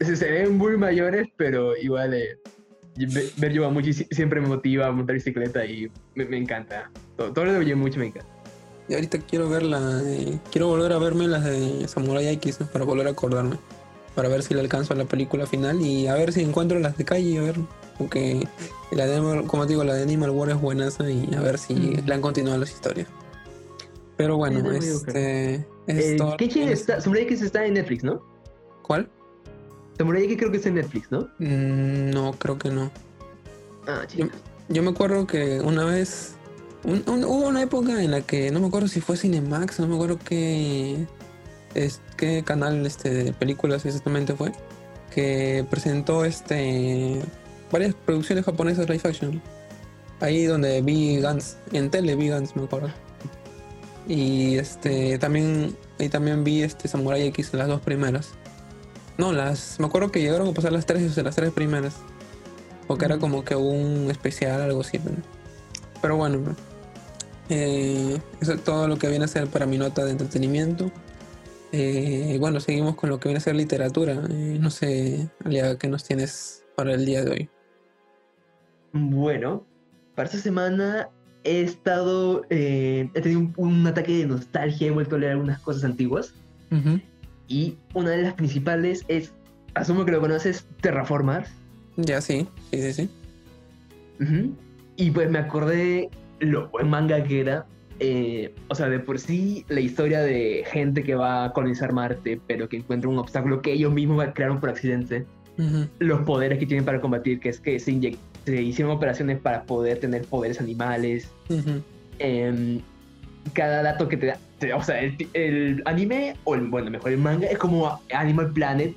[0.00, 2.38] se, ven muy mayores, pero igual eh,
[3.36, 6.90] ver Yawamuchi siempre me motiva a montar bicicleta y me, encanta.
[7.16, 8.28] Todo, lo de Yawamuchi me encanta.
[8.88, 10.02] Y ahorita quiero ver la
[10.50, 13.56] quiero volver a verme las de Samurai X para volver a acordarme.
[14.14, 16.98] Para ver si le alcanzo a la película final y a ver si encuentro las
[16.98, 17.56] de calle, a ver.
[17.98, 18.46] Porque
[18.90, 22.14] la de, como digo, la de Animal War es buena y a ver si le
[22.14, 23.08] han continuado las historias.
[24.16, 25.54] Pero bueno, este.
[25.86, 27.00] Es eh, ¿Qué está?
[27.00, 28.22] Samurai X está en Netflix, ¿no?
[28.82, 29.08] ¿Cuál?
[29.98, 31.28] Samurai X creo que está en Netflix, ¿no?
[31.38, 32.90] Mm, no, creo que no.
[33.86, 34.26] Ah, yo,
[34.68, 36.34] yo, me acuerdo que una vez.
[36.84, 40.18] hubo una época en la que no me acuerdo si fue Cinemax, no me acuerdo
[40.24, 41.06] qué.
[41.74, 44.52] Es, qué canal este, de películas exactamente fue.
[45.12, 47.20] Que presentó este.
[47.72, 49.42] varias producciones japonesas live action.
[50.20, 52.90] Ahí donde vi Guns, en tele vi Guns, me acuerdo.
[54.06, 58.30] Y este también y también vi este Samurai X en las dos primeras.
[59.18, 61.94] No, las me acuerdo que llegaron a pasar las tres, las tres primeras.
[62.86, 65.00] Porque era como que un especial, algo así.
[66.00, 66.38] Pero bueno,
[67.48, 70.92] eh, eso es todo lo que viene a ser para mi nota de entretenimiento.
[71.72, 74.12] Eh, bueno, seguimos con lo que viene a ser literatura.
[74.30, 77.50] Eh, no sé, Alia, ¿qué nos tienes para el día de hoy?
[78.92, 79.64] Bueno,
[80.14, 81.08] para esta semana
[81.44, 85.84] he estado, eh, he tenido un, ataque de nostalgia, he vuelto a leer algunas cosas
[85.84, 86.34] antiguas.
[87.48, 89.34] Y una de las principales es,
[89.74, 91.50] asumo que lo conoces, Terraformars.
[91.96, 94.54] Ya, sí, sí, sí, sí.
[94.96, 96.08] Y pues me acordé
[96.40, 97.66] lo buen manga que era.
[98.00, 102.40] Eh, o sea, de por sí, la historia de gente que va a colonizar Marte,
[102.46, 105.24] pero que encuentra un obstáculo que ellos mismos crearon por accidente.
[105.98, 107.92] Los poderes que tienen para combatir, que es que se
[108.44, 111.30] se hicieron operaciones para poder tener poderes animales.
[112.18, 112.80] Em,
[113.52, 114.38] cada dato que te da,
[114.76, 118.94] o sea, el, anime, o el, bueno, mejor el manga, es como Animal Planet.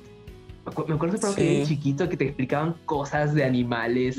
[0.88, 4.16] Me acuerdo que chiquito que te explicaban cosas de animales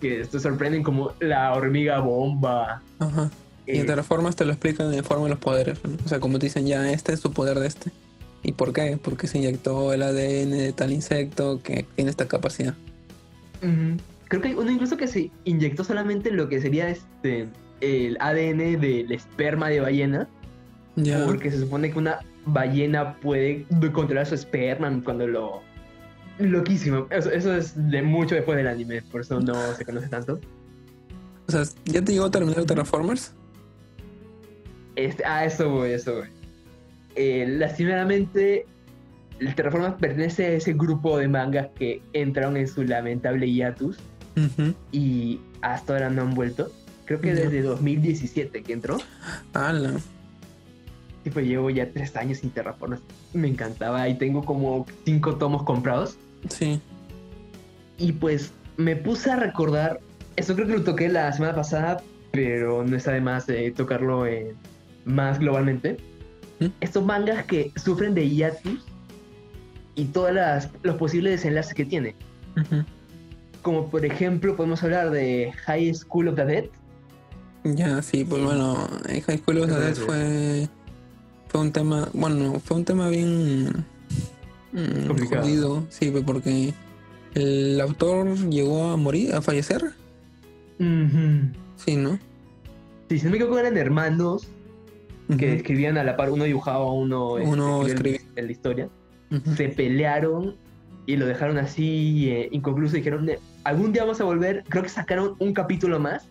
[0.00, 2.82] que, te sorprenden, como la hormiga bomba.
[3.00, 3.30] Ajá.
[3.66, 5.78] Y de todas formas te lo explican de forma de los poderes.
[6.04, 7.90] O sea, como te dicen, ya este es su poder de este.
[8.42, 8.98] ¿Y por qué?
[9.02, 12.74] Porque se inyectó el ADN de tal insecto que tiene esta capacidad.
[14.28, 17.48] Creo que hay uno incluso que se inyectó solamente lo que sería este
[17.80, 20.28] el ADN del esperma de ballena.
[21.26, 25.62] Porque se supone que una ballena puede controlar su esperma cuando lo.
[26.38, 27.06] Loquísimo.
[27.10, 30.40] Eso, es de mucho después del anime, por eso no se conoce tanto.
[31.48, 33.32] O sea, ¿ya te llegó a terminar Terraformers?
[34.96, 36.28] Este, ah, eso voy, eso voy.
[37.14, 38.66] Eh, lastimeramente,
[39.38, 43.98] el Terraformers pertenece a ese grupo de mangas que entraron en su lamentable hiatus
[44.92, 46.70] y hasta ahora no han vuelto.
[47.06, 48.98] Creo que desde 2017 que entró.
[49.54, 49.94] ¡Hala!
[51.24, 53.02] Y pues llevo ya tres años sin Terraformers.
[53.32, 56.18] Me encantaba y tengo como cinco tomos comprados.
[56.48, 56.80] Sí.
[57.98, 60.00] Y pues me puse a recordar,
[60.36, 64.26] eso creo que lo toqué la semana pasada, pero no está de más de tocarlo
[65.06, 65.96] más globalmente.
[66.60, 66.66] ¿Mm?
[66.80, 68.84] Estos mangas que sufren de hiatus
[69.94, 70.32] y todos
[70.82, 72.14] los posibles desenlaces que tiene.
[73.62, 76.64] Como por ejemplo, podemos hablar de High School of the Dead.
[77.64, 80.68] Ya, sí, pues bueno, High School of the Dead fue,
[81.48, 83.84] fue un tema, bueno, fue un tema bien
[84.72, 85.86] mm, complicado.
[85.88, 86.74] sí, pues porque
[87.34, 89.92] el autor llegó a morir, a fallecer.
[90.78, 92.18] Sí, ¿no?
[93.08, 94.48] Sí, si no me equivoco eran hermanos
[95.38, 98.88] que escribían a la par, uno dibujaba, uno, uno escribía la historia
[99.56, 100.56] se pelearon
[101.06, 102.96] y lo dejaron así eh, inconcluso.
[102.96, 103.28] Dijeron,
[103.64, 104.64] algún día vamos a volver.
[104.68, 106.28] Creo que sacaron un capítulo más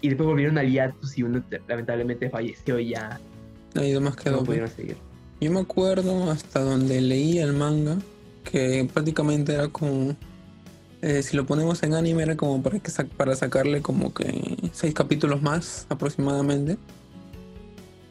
[0.00, 3.20] Y después volvieron a hiatus y uno lamentablemente falleció y ya.
[3.74, 4.38] Ahí más quedó.
[4.38, 4.96] No pudieron seguir.
[5.40, 7.98] Yo me acuerdo hasta donde leí el manga,
[8.44, 10.16] que prácticamente era como.
[11.02, 14.94] Eh, si lo ponemos en anime, era como para, que para sacarle como que seis
[14.94, 16.78] capítulos más aproximadamente.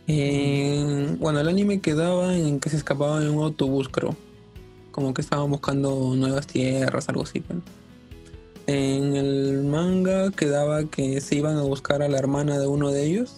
[0.08, 4.16] Eh, bueno, el anime quedaba en que se escapaba en un autobús, creo.
[4.92, 7.44] Como que estaban buscando nuevas tierras, algo así.
[8.68, 13.06] En el manga quedaba que se iban a buscar a la hermana de uno de
[13.06, 13.38] ellos,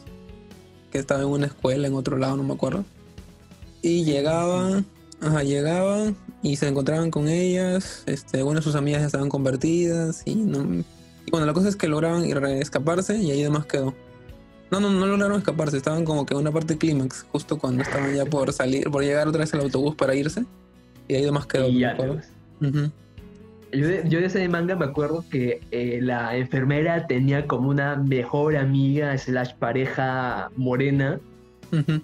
[0.92, 2.84] que estaba en una escuela en otro lado, no me acuerdo.
[3.82, 4.86] Y llegaban,
[5.22, 8.04] ajá, llegaban y se encontraban con ellas.
[8.06, 10.84] Este, bueno, sus amigas ya estaban convertidas y no.
[11.26, 13.94] Y bueno, la cosa es que lograban escaparse y ahí además quedó.
[14.80, 18.14] No, no, no lograron escaparse, estaban como que en una parte clímax, justo cuando estaban
[18.14, 20.44] ya por salir, por llegar otra vez al autobús para irse.
[21.08, 21.68] Y ahí además quedó.
[21.68, 21.98] Y ya,
[23.74, 29.18] yo de, ese manga me acuerdo que eh, la enfermera tenía como una mejor amiga
[29.18, 31.20] slash pareja morena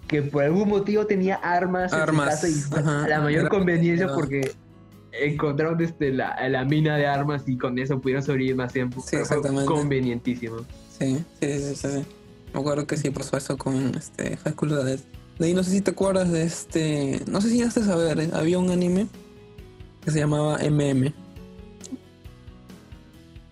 [0.07, 2.43] que por algún motivo tenía armas, armas.
[2.43, 4.51] en su casa y la mayor conveniencia porque
[5.13, 9.01] encontraron este, la, la, mina de armas y con eso pudieron sobrevivir más tiempo.
[9.05, 9.65] Sí, exactamente.
[9.65, 10.57] Convenientísimo.
[10.97, 12.05] Sí, sí, sí, sí,
[12.53, 14.99] Me acuerdo que sí pasó eso con este High School de
[15.39, 17.21] De ahí no sé si te acuerdas de este...
[17.27, 18.29] No sé si ya a saber, ¿eh?
[18.33, 19.07] había un anime
[20.03, 21.13] que se llamaba MM.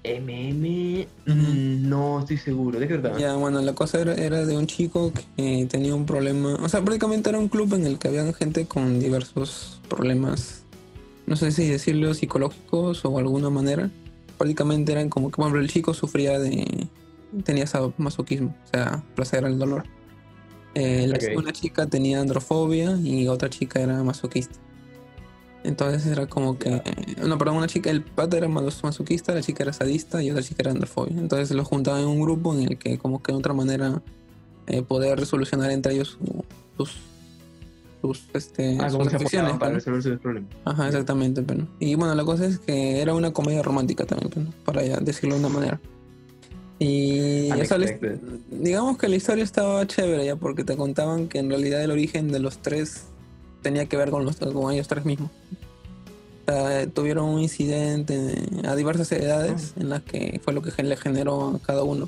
[0.04, 5.12] MM, no estoy seguro, ¿de qué Ya, bueno, la cosa era, era, de un chico
[5.36, 8.66] que tenía un problema, o sea, prácticamente era un club en el que había gente
[8.66, 10.64] con diversos problemas,
[11.28, 13.92] no sé si decirlo psicológicos o alguna manera.
[14.38, 16.88] Prácticamente eran como que, por ejemplo, el chico sufría de,
[17.44, 17.66] tenía
[17.98, 19.84] masoquismo, o sea, placer al dolor.
[20.76, 24.60] Eh, Una chica tenía androfobia y otra chica era masoquista.
[25.64, 26.82] Entonces era como que.
[27.26, 30.64] No, perdón, una chica, el pata era masoquista, la chica era sadista y otra chica
[30.64, 31.18] era androfobia.
[31.18, 34.02] Entonces los juntaban en un grupo en el que, como que de otra manera,
[34.68, 36.18] eh, poder resolucionar entre ellos
[36.78, 36.98] sus.
[38.02, 39.00] sus, este, ah, sus
[39.60, 40.50] para resolver sus problemas.
[40.64, 41.42] Ajá, exactamente.
[41.42, 44.98] Pero, y bueno, la cosa es que era una comedia romántica también, pero, para ya
[44.98, 45.82] decirlo de una manera.
[46.80, 47.50] Y
[48.52, 52.32] digamos que la historia estaba chévere ya porque te contaban que en realidad el origen
[52.32, 53.04] de los tres
[53.62, 55.30] tenía que ver con, los, con ellos tres mismos.
[56.94, 58.34] tuvieron un incidente
[58.66, 62.08] a diversas edades en las que fue lo que le generó a cada uno.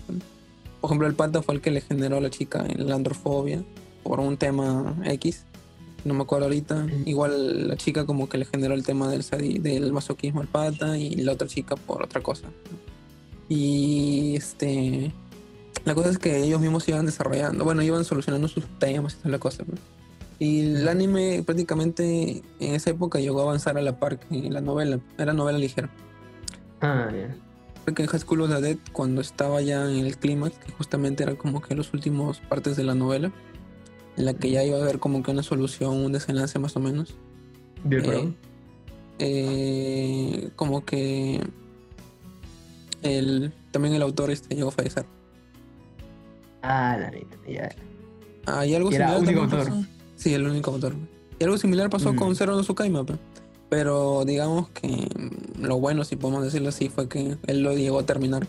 [0.79, 3.61] Por ejemplo, el pata fue el que le generó a la chica la androfobia
[4.03, 5.43] por un tema X.
[6.05, 6.87] No me acuerdo ahorita.
[7.05, 9.23] Igual la chica como que le generó el tema del,
[9.61, 12.47] del masoquismo al pata y la otra chica por otra cosa.
[13.51, 15.11] Y este...
[15.83, 19.31] La cosa es que ellos mismos iban desarrollando, bueno, iban solucionando sus temas y toda
[19.31, 19.65] la cosa.
[20.39, 24.61] Y el anime prácticamente en esa época llegó a avanzar a la par que la
[24.61, 25.01] novela.
[25.17, 25.89] Era novela ligera.
[26.79, 27.35] Ah, ya.
[27.83, 31.23] Porque en High School of the Dead, cuando estaba ya en el clímax, que justamente
[31.23, 33.33] era como que los últimos partes de la novela,
[34.15, 36.79] en la que ya iba a haber como que una solución, un desenlace más o
[36.79, 37.15] menos.
[37.83, 38.33] Bien, eh,
[39.19, 41.41] eh, como que
[43.03, 45.05] el, también el autor este llegó a fallecer.
[46.61, 47.11] Ah, la
[47.51, 47.69] ya.
[48.45, 49.19] Ah, y algo similar.
[49.19, 49.67] Único autor.
[50.15, 50.95] Sí, el único autor.
[51.39, 53.03] Y algo similar pasó con Zero no Tsukaima,
[53.69, 55.07] pero digamos que
[55.59, 58.45] lo bueno, si podemos decirlo así, fue que él lo llegó a terminar.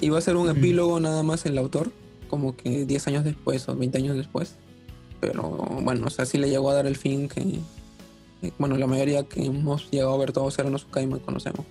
[0.00, 1.90] Iba a ser un epílogo nada más el autor,
[2.28, 4.56] como que 10 años después o 20 años después.
[5.20, 5.42] Pero
[5.80, 7.60] bueno, o sea, sí le llegó a dar el fin que,
[8.58, 11.64] bueno, la mayoría que hemos llegado a ver todo Zero no Tsukaima conocemos.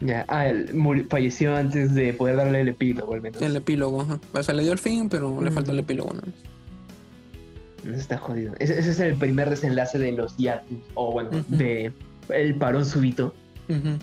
[0.00, 3.42] Ya, ah, él falleció antes de poder darle el epílogo, al menos.
[3.42, 4.20] El epílogo, ajá.
[4.32, 7.98] O sea, le dio el fin, pero le faltó el epílogo nada más.
[7.98, 8.54] Está jodido.
[8.58, 11.92] Ese, es el primer desenlace de los Yatus, o bueno, de
[12.28, 13.34] el parón súbito,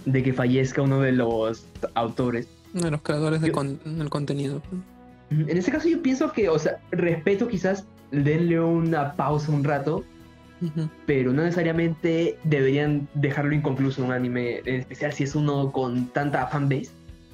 [0.05, 2.47] de que fallezca uno de los autores.
[2.73, 3.51] De los creadores del
[4.10, 4.62] contenido.
[5.29, 10.03] En este caso yo pienso que, o sea, respeto quizás, denle una pausa un rato,
[11.06, 16.47] pero no necesariamente deberían dejarlo inconcluso un anime, en especial si es uno con tanta
[16.47, 16.89] fanbase.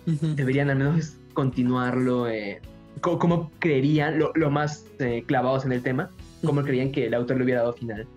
[0.05, 2.59] Deberían al menos continuarlo eh,
[3.01, 6.09] como, creerían, lo, más eh, clavados en el tema,
[6.43, 8.07] cómo creían que el autor le hubiera dado final.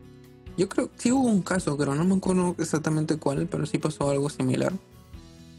[0.56, 3.78] Yo creo que sí hubo un caso, pero no me acuerdo exactamente cuál, pero sí
[3.78, 4.72] pasó algo similar.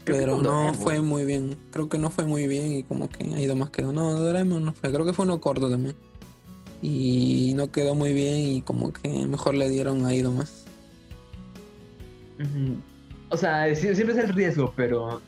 [0.04, 1.56] pero no fue muy bien.
[1.70, 3.92] Creo que no fue muy bien y como que ha ido más quedó.
[3.92, 4.92] No, Doraemon no fue.
[4.92, 5.96] Creo que fue uno corto también.
[6.82, 10.64] Y no quedó muy bien y como que mejor le dieron a ido más.
[13.30, 15.20] O sea, siempre es el riesgo, pero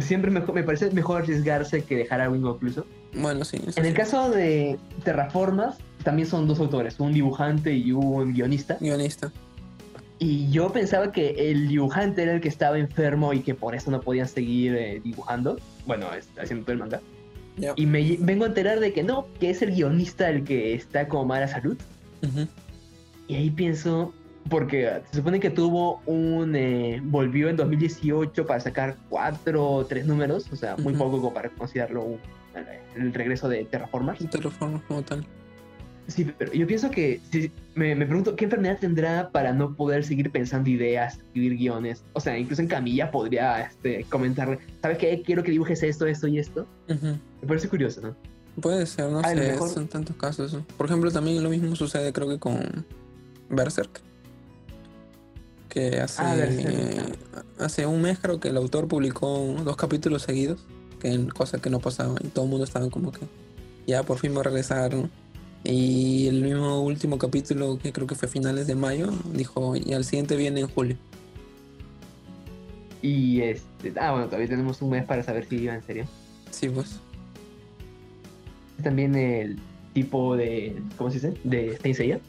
[0.00, 2.86] siempre me, me parece mejor arriesgarse que dejar algo inconcluso.
[3.14, 3.58] Bueno, sí.
[3.76, 8.76] En el caso de Terraformas, también son dos autores, un dibujante y un guionista.
[8.80, 9.32] Guionista.
[10.20, 13.90] Y yo pensaba que el dibujante era el que estaba enfermo y que por eso
[13.90, 15.58] no podían seguir eh, dibujando.
[15.86, 16.08] bueno,
[16.40, 17.00] haciendo todo el manga.
[17.76, 21.08] Y me vengo a enterar de que no, que es el guionista el que está
[21.08, 21.76] como mala salud.
[23.26, 24.14] Y ahí pienso,
[24.48, 26.54] porque se supone que tuvo un.
[26.56, 31.34] Eh, volvió en 2018 para sacar cuatro o tres números, o sea, muy poco como
[31.34, 32.18] para considerarlo
[32.96, 34.28] el regreso de Terraformers.
[34.30, 35.26] Terraformers como tal.
[36.08, 37.20] Sí, pero yo pienso que
[37.74, 42.02] me, me, pregunto qué enfermedad tendrá para no poder seguir pensando ideas, escribir guiones.
[42.14, 45.22] O sea, incluso en Camilla podría este, comentarle, ¿sabes qué?
[45.22, 46.66] Quiero que dibujes esto, esto y esto.
[46.88, 48.16] Me parece curioso, ¿no?
[48.58, 50.56] Puede ser, no sé, son tantos casos.
[50.78, 52.86] Por ejemplo, también lo mismo sucede creo que con
[53.50, 54.00] Berserk.
[55.68, 60.64] Que hace, ah, hace un mes creo que el autor publicó dos capítulos seguidos,
[61.00, 63.26] que cosa que no pasaba y todo el mundo estaba como que
[63.86, 65.10] ya por fin va a regresar, ¿no?
[65.64, 70.04] Y el mismo último capítulo, que creo que fue finales de mayo, dijo, y al
[70.04, 70.96] siguiente viene en julio.
[73.02, 76.04] Y este, ah, bueno, todavía tenemos un mes para saber si iba en serio.
[76.50, 77.00] Sí, pues.
[78.82, 79.58] También el
[79.92, 81.40] tipo de, ¿cómo se dice?
[81.44, 82.20] De Stein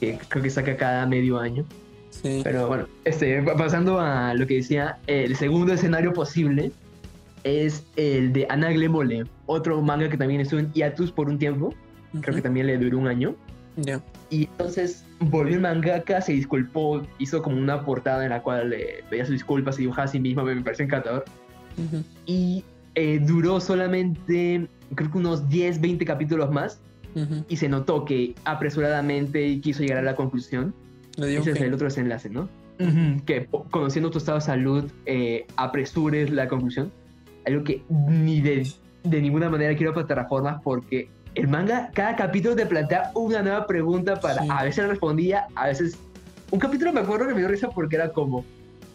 [0.00, 1.64] que creo que saca cada medio año.
[2.10, 2.40] Sí.
[2.42, 6.72] Pero bueno, este, pasando a lo que decía, el segundo escenario posible
[7.44, 11.74] es el de Ana Glemole, otro manga que también estuvo en hiatus por un tiempo
[12.20, 13.34] creo que también le duró un año.
[13.76, 14.02] Ya.
[14.30, 19.04] Y entonces volvió el mangaka, se disculpó, hizo como una portada en la cual le
[19.08, 21.24] pedía sus disculpas y dibujaba a sí mismo, me, parece encantador.
[22.26, 26.80] Y eh, duró solamente, creo que unos 10, 20 capítulos más.
[27.46, 30.74] Y se notó que apresuradamente quiso llegar a la conclusión.
[31.18, 32.48] Ese es el otro desenlace, ¿no?
[33.26, 36.90] Que conociendo tu estado de salud, eh, apresures la conclusión.
[37.44, 38.66] Algo que ni de,
[39.04, 43.66] de ninguna manera quiero para Terraformas porque el manga, cada capítulo te plantea una nueva
[43.66, 45.96] pregunta para, a veces respondía, a veces...
[46.50, 48.44] Un capítulo me acuerdo que me dio risa porque era como,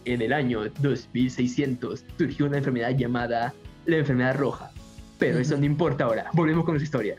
[0.06, 3.54] en el año 2600 surgió una enfermedad llamada
[3.86, 4.72] la enfermedad roja.
[5.18, 7.18] Pero eso no importa ahora, volvemos con esa historia.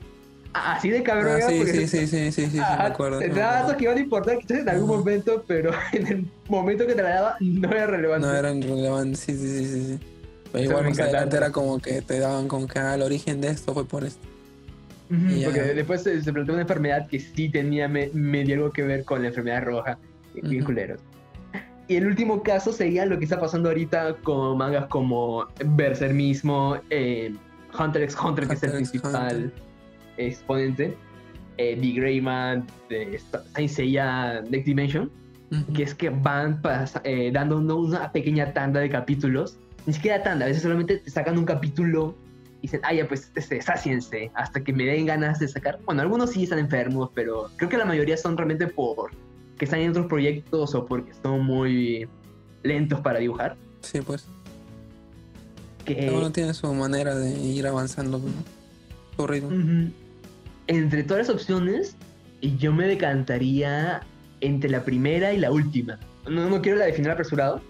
[0.53, 1.41] Así de cabrón.
[1.43, 3.19] Ah, sí, sí, sí, sí, sí, sí, me acuerdo.
[3.19, 6.95] Te datos que iban a importar quizás en algún momento, pero en el momento que
[6.95, 8.27] te la daba no era relevante.
[8.27, 9.99] No eran relevantes, sí, sí, sí, sí.
[10.53, 13.49] Pero igual más adelante era como que te daban como que ah, el origen de
[13.49, 14.27] esto fue por esto
[15.09, 19.29] porque después se, planteó una enfermedad que sí tenía medio algo que ver con la
[19.29, 19.99] enfermedad roja.
[20.35, 21.01] Bien culeros.
[21.89, 26.77] Y el último caso sería lo que está pasando ahorita con mangas como Berser mismo,
[26.91, 27.35] eh,
[27.79, 29.53] Hunter x Hunter, que es el principal
[30.19, 30.95] exponente,
[31.57, 32.67] eh, The Greyman,
[33.55, 35.11] Saint Seiya Next Dimension,
[35.75, 36.61] que es que van
[37.05, 39.59] eh, dando una pequeña tanda de capítulos.
[39.87, 42.15] Ni siquiera tanda, a veces solamente te sacan un capítulo
[42.63, 45.79] dicen, ah, ya, pues, este, sáciense hasta que me den ganas de sacar.
[45.85, 49.11] Bueno, algunos sí están enfermos, pero creo que la mayoría son realmente por
[49.59, 52.09] que están en otros proyectos o porque son muy
[52.63, 53.57] lentos para dibujar.
[53.81, 54.27] Sí, pues.
[55.85, 58.21] Que Cada uno tiene su manera de ir avanzando,
[59.17, 59.51] su ritmo.
[60.67, 61.97] Entre todas las opciones,
[62.59, 64.03] yo me decantaría
[64.41, 65.99] entre la primera y la última.
[66.29, 67.61] No, no quiero la definir apresurado,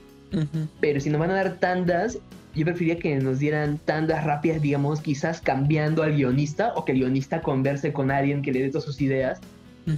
[0.80, 2.18] pero si nos van a dar tandas,
[2.54, 6.98] yo preferiría que nos dieran tandas rápidas, digamos, quizás cambiando al guionista o que el
[6.98, 9.40] guionista converse con alguien que le dé todas sus ideas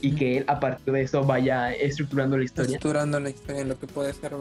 [0.00, 2.76] y que él, a partir de eso, vaya estructurando la historia.
[2.76, 4.32] Estructurando la historia, lo que puede ser.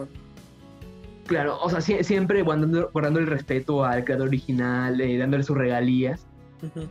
[1.25, 6.25] Claro, o sea, siempre guardando, guardando el respeto al creador original, eh, dándole sus regalías.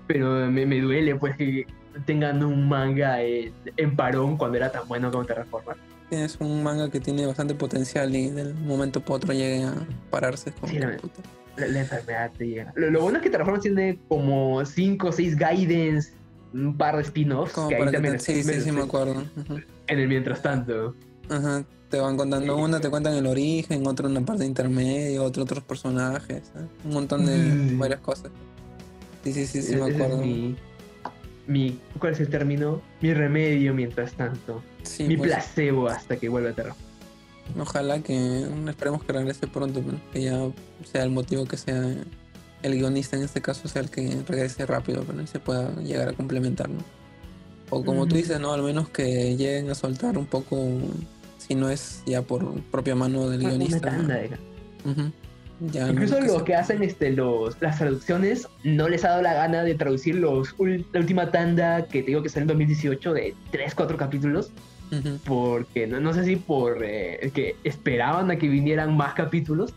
[0.07, 1.67] Pero me, me, duele, pues, que
[2.07, 5.77] tengan un manga en parón cuando era tan bueno como Terraformar.
[6.11, 9.75] Es un manga que tiene bastante potencial y del momento por otro llegue a
[10.11, 10.53] pararse.
[10.53, 12.73] Con sí, la, enfermedad te llega.
[12.77, 16.13] Lo, bueno es que Terraform tiene como 5 o 6 guidance,
[16.55, 17.55] un par de spin-offs.
[18.21, 19.25] sí, sí, sí, me acuerdo.
[19.87, 20.95] En el mientras tanto.
[21.29, 21.65] Ajá.
[21.91, 26.53] Te van contando una, te cuentan el origen, otro una parte intermedia, otro otros personajes,
[26.55, 26.67] ¿eh?
[26.85, 28.31] un montón de varias cosas.
[29.25, 30.23] Sí, sí, sí, sí, me acuerdo
[31.49, 32.83] mi, ¿cuál es el término?
[33.01, 34.63] Mi remedio mientras tanto.
[35.01, 35.31] Mi pues.
[35.31, 36.75] placebo hasta que vuelva a Terra.
[37.59, 40.39] Ojalá que esperemos que regrese pronto, que ya
[40.85, 41.95] sea el motivo que sea
[42.63, 46.13] el guionista en este caso sea el que regrese rápido, pero se pueda llegar a
[46.13, 46.69] complementar,
[47.71, 48.53] O como tú dices, ¿no?
[48.53, 50.57] Al menos que lleguen a soltar un poco,
[51.39, 53.97] si no es ya por propia mano del guionista.
[55.61, 59.75] Incluso los que hacen este, los, las traducciones no les ha dado la gana de
[59.75, 60.55] traducir los,
[60.93, 64.53] la última tanda que te digo que sale en 2018 de 3, 4 capítulos.
[65.27, 69.75] Porque no, no, sé si por eh, que esperaban a que vinieran más capítulos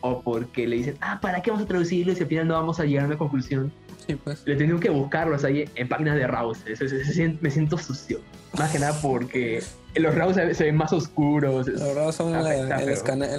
[0.00, 2.12] o porque le dicen, ah, ¿para qué vamos a traducirlo?
[2.12, 3.72] Y al final no vamos a llegar a una conclusión.
[4.06, 4.42] Sí, pues.
[4.46, 6.58] Le tengo que buscarlos ahí en páginas de Raus.
[7.40, 8.20] Me siento sucio.
[8.58, 9.62] Más que nada porque
[9.94, 11.68] los RAW se, ven más oscuros.
[11.68, 12.88] Los RAW son el,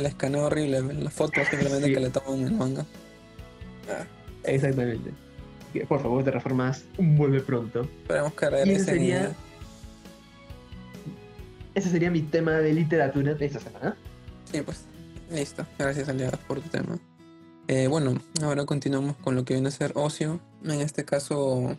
[0.05, 2.85] escaneo, horrible, las fotos simplemente que le toman en el manga.
[3.89, 4.05] Ah.
[4.43, 5.11] Exactamente.
[5.87, 7.81] Por favor, te reformas, vuelve pronto.
[7.81, 9.31] Esperemos que ese sería,
[11.75, 13.95] ese sería mi tema de literatura de esta semana.
[14.51, 14.85] Sí, pues,
[15.31, 15.65] listo.
[15.77, 16.99] Gracias, Aliadas, por tu tema.
[17.67, 20.39] Eh, bueno, ahora continuamos con lo que viene a ser ocio.
[20.63, 21.77] En este caso,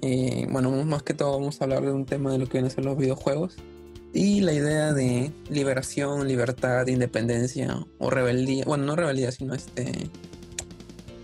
[0.00, 2.70] eh, bueno, más que todo vamos a hablar de un tema de lo que vienen
[2.70, 3.56] a ser los videojuegos
[4.12, 8.64] y la idea de liberación, libertad, independencia o rebeldía.
[8.64, 10.10] Bueno, no rebeldía, sino este.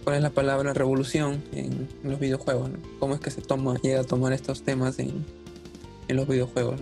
[0.05, 0.73] ¿Cuál es la palabra?
[0.73, 2.71] Revolución en, los videojuegos.
[3.01, 5.25] ¿Cómo es que se toma, llega a tomar estos temas en,
[6.09, 6.81] los videojuegos?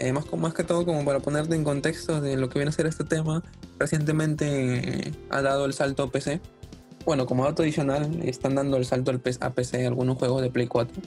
[0.00, 2.72] Eh, más, más que todo, como para ponerte en contexto de lo que viene a
[2.72, 3.42] ser este tema,
[3.78, 6.40] recientemente ha dado el salto a PC.
[7.04, 11.02] Bueno, como dato adicional, están dando el salto a PC algunos juegos de Play 4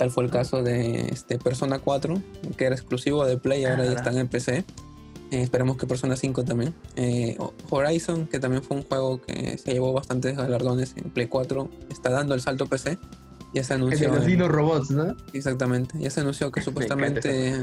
[0.00, 2.14] Tal fue el caso de este, Persona 4,
[2.56, 4.64] que era exclusivo de Play, ahora ya están en PC.
[5.30, 6.72] Eh, esperemos que Persona 5 también.
[6.96, 7.36] Eh,
[7.68, 12.08] Horizon, que también fue un juego que se llevó bastantes galardones en Play 4, está
[12.08, 12.98] dando el salto PC.
[13.52, 14.08] Ya se anunció.
[14.14, 15.14] los dinos robots, ¿no?
[15.34, 15.98] Exactamente.
[15.98, 17.54] Ya se anunció que supuestamente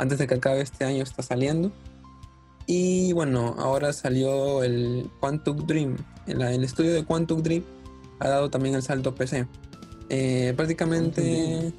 [0.00, 1.70] antes de que acabe este año está saliendo.
[2.66, 5.96] Y bueno, ahora salió el Quantum Dream.
[6.26, 7.62] El, estudio de Quantum Dream
[8.18, 9.46] ha dado también el salto PC.
[10.08, 11.72] Eh, prácticamente,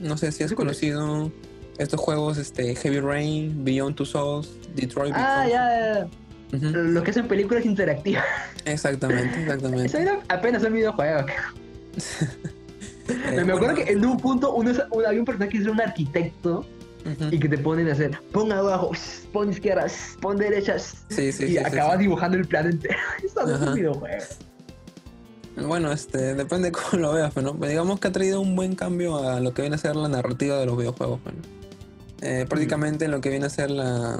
[0.00, 1.32] no sé si has conocido
[1.78, 5.12] estos juegos, este Heavy Rain, Beyond Two Souls, Detroit.
[5.16, 6.08] Ah, ya,
[6.52, 6.68] ya.
[6.72, 8.24] Lo que hacen películas interactivas.
[8.64, 9.86] Exactamente, exactamente.
[9.86, 9.98] Eso
[10.28, 11.26] apenas un videojuego.
[13.34, 14.72] me, me acuerdo que en un punto uno,
[15.06, 16.64] había un personaje que era un arquitecto
[17.30, 18.92] y que te ponen a hacer pon abajo,
[19.32, 21.04] pon izquierdas, pon derechas.
[21.08, 22.98] Sí, sí, y acabas dibujando el plan entero.
[23.24, 24.24] Eso no es un videojuego.
[25.66, 29.18] Bueno, este, depende de cómo lo veas, pero digamos que ha traído un buen cambio
[29.18, 31.20] a lo que viene a ser la narrativa de los videojuegos.
[32.20, 34.18] Eh, prácticamente lo que viene a ser las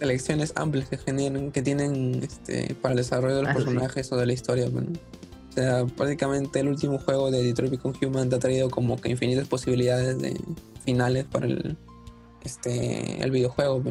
[0.00, 4.16] elecciones amplias que generan, que tienen este, para el desarrollo de los ah, personajes o
[4.16, 4.66] de la historia.
[4.66, 9.10] O sea, prácticamente el último juego de Detroit Become Human te ha traído como que
[9.10, 10.40] infinitas posibilidades de
[10.84, 11.76] finales para el,
[12.44, 13.82] este, el videojuego.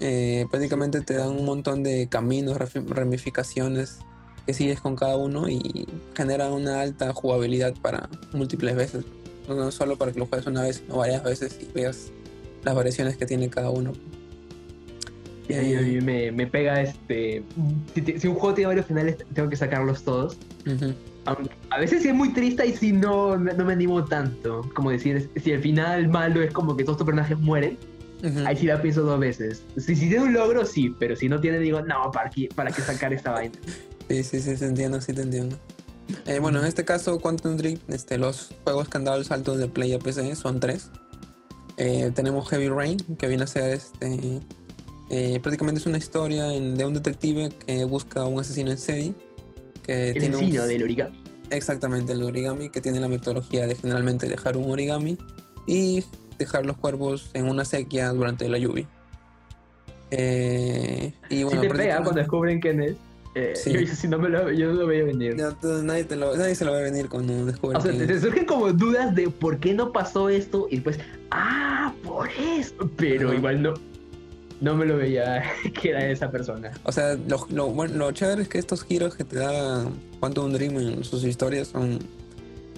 [0.00, 3.98] Eh, prácticamente te dan un montón de caminos, ramificaciones
[4.46, 9.04] que sigues con cada uno y genera una alta jugabilidad para múltiples veces.
[9.48, 12.10] No solo para que lo juegues una vez, sino varias veces y veas
[12.64, 13.92] las variaciones que tiene cada uno.
[15.48, 17.42] Y a mí, me, pega este.
[17.94, 20.36] Si, un juego tiene varios finales, tengo que sacarlos todos.
[21.26, 24.62] A veces sí es muy triste y si no, no me animo tanto.
[24.74, 27.78] Como decir, si el final malo es como que todos tus personajes mueren,
[28.46, 29.62] ahí sí la pienso dos veces.
[29.76, 32.70] Si, si tiene un logro, sí, pero si no tiene, digo, no, ¿para qué, para
[32.70, 33.54] qué sacar esta vaina?
[34.08, 35.56] Sí, sí, sí, te entiendo, sí te entiendo.
[36.26, 39.56] Eh, bueno, en este caso, Quantum Dream, este, los juegos que han dado el salto
[39.56, 40.90] de Play a PC son tres.
[41.76, 44.40] Eh, tenemos Heavy Rain, que viene a ser este.
[45.10, 49.14] Eh, prácticamente es una historia de un detective que busca a un asesino en serie.
[49.90, 51.20] Que el tiene del origami.
[51.50, 55.18] Exactamente, el origami, que tiene la metodología de generalmente dejar un origami
[55.66, 56.04] y
[56.38, 58.86] dejar los cuervos en una sequía durante la lluvia.
[60.12, 62.94] y bueno, te pega cuando descubren quién es.
[63.34, 65.36] Eh, yo, si no me lo, yo no lo veía venir.
[65.82, 67.78] nadie, te lo, nadie se lo ve venir cuando descubre.
[67.78, 71.00] O sea, te, surgen como dudas de por qué no pasó esto y después,
[71.32, 72.88] ah, por eso.
[72.96, 73.74] Pero igual no,
[74.60, 75.42] no me lo veía
[75.80, 76.72] que era esa persona.
[76.84, 79.86] O sea, lo, lo, bueno, lo chévere es que estos giros que te da
[80.20, 81.98] Quantum Dream en sus historias son.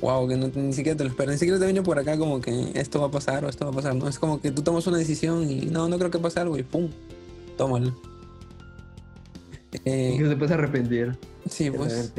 [0.01, 2.41] Wow, que no, ni siquiera te lo esperas, ni siquiera te viene por acá como
[2.41, 4.09] que esto va a pasar o esto va a pasar, ¿no?
[4.09, 6.65] Es como que tú tomas una decisión y no, no creo que pase algo y
[6.65, 6.91] pum,
[7.57, 7.95] tómalo.
[9.85, 11.17] Eh, que se puede arrepentir.
[11.49, 12.13] Sí, pues.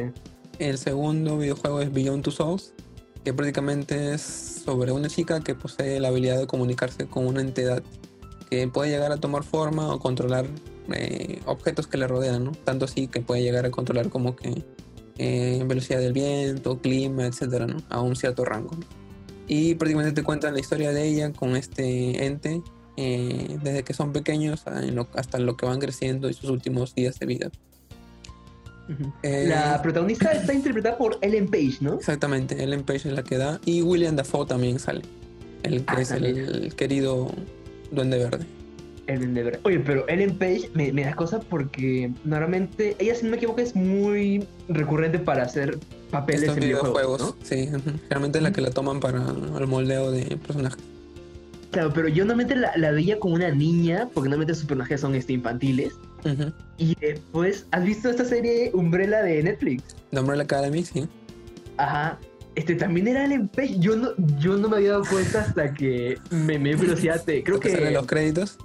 [0.59, 2.73] El segundo videojuego es Beyond Two Souls,
[3.25, 4.21] que prácticamente es
[4.63, 7.83] sobre una chica que posee la habilidad de comunicarse con una entidad
[8.53, 10.45] que puede llegar a tomar forma o controlar
[10.93, 12.51] eh, objetos que le rodean, ¿no?
[12.51, 14.63] Tanto así que puede llegar a controlar como que
[15.17, 17.77] eh, velocidad del viento, clima, etcétera, ¿no?
[17.89, 18.75] A un cierto rango.
[19.47, 22.61] Y prácticamente te cuentan la historia de ella con este ente
[22.95, 24.65] eh, desde que son pequeños
[25.15, 27.51] hasta lo que van creciendo y sus últimos días de vida.
[29.23, 31.95] Eh, la protagonista está interpretada por Ellen Page, ¿no?
[31.95, 33.59] Exactamente, Ellen Page es la que da.
[33.65, 35.01] Y William Dafoe también sale.
[35.63, 37.31] El que ah, es el, querido
[37.93, 38.45] Duende Verde.
[39.07, 39.59] El Duende Verde.
[39.63, 43.75] Oye, pero Ellen Page me, da cosa porque normalmente ella, si no me equivoco, es
[43.75, 45.77] muy recurrente para hacer
[46.09, 47.35] papeles en videojuegos.
[47.43, 47.69] Sí,
[48.09, 50.79] realmente es la que la toman para el moldeo de personajes.
[51.71, 55.15] Claro, pero yo normalmente la, la, veía como una niña, porque normalmente sus personajes son
[55.15, 55.93] este, infantiles.
[56.77, 59.95] Y después, ¿has visto esta serie Umbrella de Netflix?
[60.11, 61.07] De Umbrella Academy, sí.
[61.77, 62.19] Ajá.
[62.55, 63.79] Este también era el Page.
[63.79, 67.23] Yo no, yo no me había dado cuenta hasta que me me velocidad.
[67.25, 67.71] Creo que.
[67.71, 68.57] salen los créditos?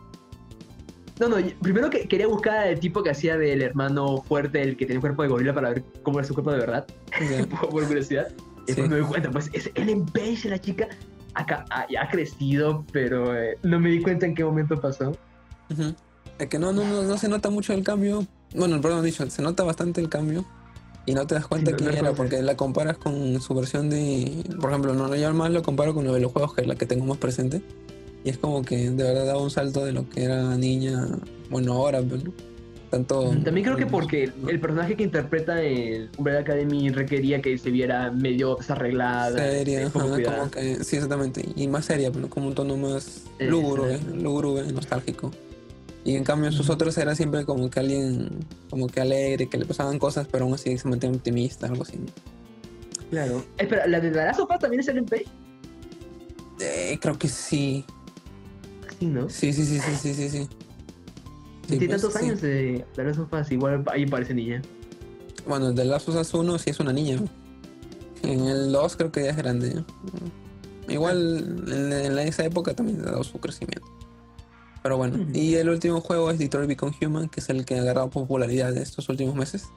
[1.19, 4.87] No, no, primero que quería buscar al tipo que hacía del hermano fuerte, el que
[4.87, 6.87] tenía un cuerpo de gorila para ver cómo era su cuerpo de verdad.
[7.61, 8.29] por curiosidad.
[8.63, 10.89] Y después me doy cuenta, pues es Ellen Page, la chica.
[11.35, 15.17] Acá, ha, ha crecido, pero eh, no me di cuenta en qué momento pasó.
[16.39, 18.27] Es que no, no, no, no, se nota mucho el cambio.
[18.55, 20.45] Bueno, perdón, dicho, se nota bastante el cambio.
[21.09, 24.45] Y no te das cuenta quién era, porque la comparas con su versión de.
[24.61, 27.07] Por ejemplo, no, yo más lo comparo con los juegos que es la que tengo
[27.07, 27.63] más presente.
[28.25, 31.07] Y es como que de verdad daba un salto de lo que era niña,
[31.49, 32.35] bueno, ahora, pero pues,
[32.91, 33.31] tanto...
[33.43, 38.11] También creo que porque el personaje que interpreta en Umbrella Academy requería que se viera
[38.11, 39.39] medio desarreglada.
[39.39, 40.15] Seria, como
[40.51, 41.43] que, sí, exactamente.
[41.57, 45.31] Y más seria, pero como un tono más lúgubre, lúgubre, nostálgico.
[46.09, 48.31] Y en cambio sus otros era siempre como que alguien,
[48.71, 52.01] como que alegre, que le pasaban cosas, pero aún así se mantenía optimista, algo así.
[53.11, 53.45] Claro.
[53.59, 55.27] Espera, ¿la de la Sopa también es el MP?
[56.61, 57.85] Eh, creo que sí.
[58.99, 59.29] Sí, ¿no?
[59.29, 60.29] Sí, sí, sí, sí, sí, sí.
[60.31, 60.49] sí.
[61.67, 64.63] Tiene pues, tantos años de The Last of Us, igual ahí parece niña.
[65.47, 67.19] Bueno, The Last of Us 1 sí es una niña.
[68.23, 69.85] En el 2 creo que ya es grande.
[70.89, 73.98] Igual en, esa época también ha dado su crecimiento.
[74.89, 77.83] Pero bueno, y el último juego es Detroit Become Human, que es el que ha
[77.83, 79.69] agarrado popularidad de estos últimos meses.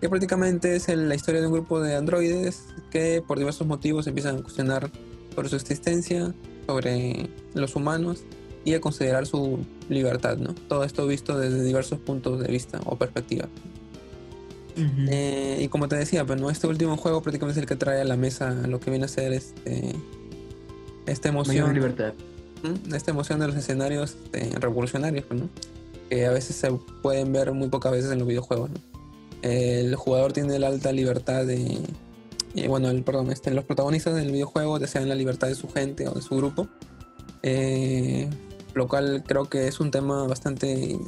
[0.00, 4.38] Que prácticamente es la historia de un grupo de androides que por diversos motivos empiezan
[4.38, 4.90] a cuestionar
[5.34, 6.32] sobre su existencia,
[6.66, 8.22] sobre los humanos
[8.64, 9.58] y a considerar su
[9.90, 10.54] libertad, ¿no?
[10.54, 13.50] Todo esto visto desde diversos puntos de vista o perspectiva.
[14.74, 16.48] Eh, y como te decía, pues, ¿no?
[16.48, 19.08] este último juego prácticamente es el que trae a la mesa lo que viene a
[19.08, 19.94] ser este,
[21.04, 21.74] esta emoción.
[21.74, 22.14] libertad.
[22.92, 25.42] Esta emoción de los escenarios este, revolucionarios, pues,
[26.08, 26.70] que a veces se
[27.02, 28.70] pueden ver muy pocas veces en los videojuegos.
[29.42, 31.78] El jugador tiene la alta libertad de.
[32.54, 36.08] Eh, bueno, el, perdón, este, los protagonistas del videojuego desean la libertad de su gente
[36.08, 36.68] o de su grupo.
[37.42, 38.28] Eh,
[38.74, 40.98] lo cual creo que es un tema bastante,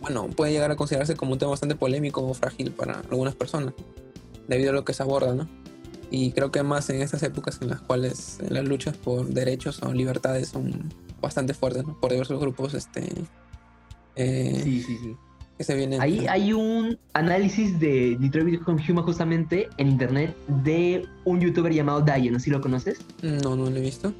[0.00, 3.74] bueno, puede llegar a considerarse como un tema bastante polémico o frágil para algunas personas,
[4.46, 5.48] debido a lo que se aborda, ¿no?
[6.10, 9.92] Y creo que más en estas épocas en las cuales las luchas por derechos o
[9.92, 11.98] libertades son bastante fuertes, ¿no?
[12.00, 13.08] Por diversos grupos, este...
[14.16, 15.16] Eh, sí, sí, sí.
[15.56, 16.00] Que se vienen...
[16.00, 22.00] Ahí hay un análisis de Detroit Become Human justamente en internet de un youtuber llamado
[22.00, 22.40] Dayan, ¿no?
[22.40, 22.98] ¿Sí lo conoces?
[23.22, 24.12] No, no lo he visto.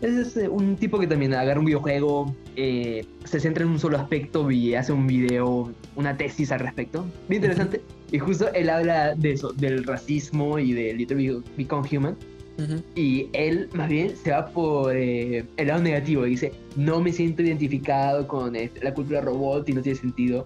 [0.00, 3.98] Es eh, un tipo que también agarra un videojuego, eh, se centra en un solo
[3.98, 7.04] aspecto y hace un video, una tesis al respecto.
[7.28, 7.82] Bien interesante.
[8.12, 12.16] Y justo él habla de eso, del racismo y de Little Become Human.
[12.96, 17.12] Y él más bien se va por eh, el lado negativo y dice, no me
[17.12, 20.44] siento identificado con la cultura robot y no tiene sentido.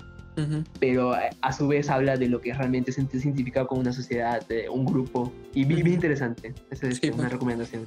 [0.80, 4.86] Pero a su vez habla de lo que realmente es identificado con una sociedad, un
[4.86, 5.32] grupo.
[5.54, 6.54] Y bien, interesante.
[6.70, 7.32] Esa es una pues.
[7.32, 7.84] recomendación.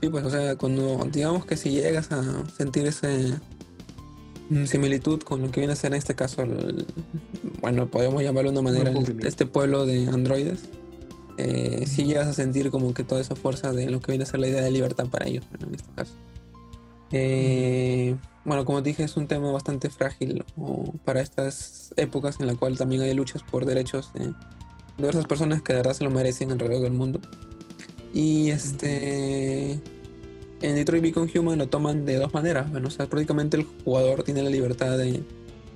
[0.00, 3.34] Sí, pues, o sea, cuando digamos que si llegas a sentir ese
[4.66, 6.44] similitud con lo que viene a ser en este caso,
[7.60, 8.92] bueno, podemos llamarlo de una manera,
[9.24, 10.68] este pueblo de androides,
[11.38, 14.26] eh, si llegas a sentir como que toda esa fuerza de lo que viene a
[14.26, 16.12] ser la idea de libertad para ellos, en este caso.
[17.12, 20.44] Eh, bueno, como dije, es un tema bastante frágil
[21.04, 24.32] para estas épocas en la cual también hay luchas por derechos de
[24.96, 27.20] diversas personas que de verdad se lo merecen alrededor del mundo.
[28.12, 29.80] Y este.
[30.62, 32.70] En Detroit Become Human lo toman de dos maneras.
[32.70, 35.22] Bueno, o sea, prácticamente el jugador tiene la libertad de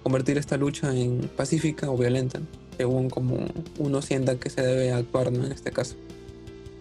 [0.02, 2.40] convertir esta lucha en pacífica o violenta,
[2.76, 3.46] según como
[3.78, 5.96] uno sienta que se debe actuar en este caso.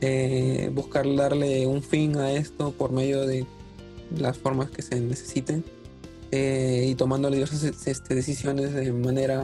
[0.02, 3.46] Eh, buscar darle un fin a esto por medio de
[4.18, 5.64] las formas que se necesiten
[6.32, 9.42] eh, y tomando diversas este, decisiones de manera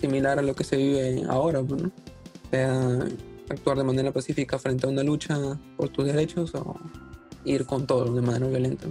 [0.00, 1.62] similar a lo que se vive ahora.
[1.62, 1.86] ¿no?
[1.86, 3.00] O sea,
[3.48, 6.76] actuar de manera pacífica frente a una lucha por tus derechos o
[7.46, 8.86] ir con todo de manera violenta.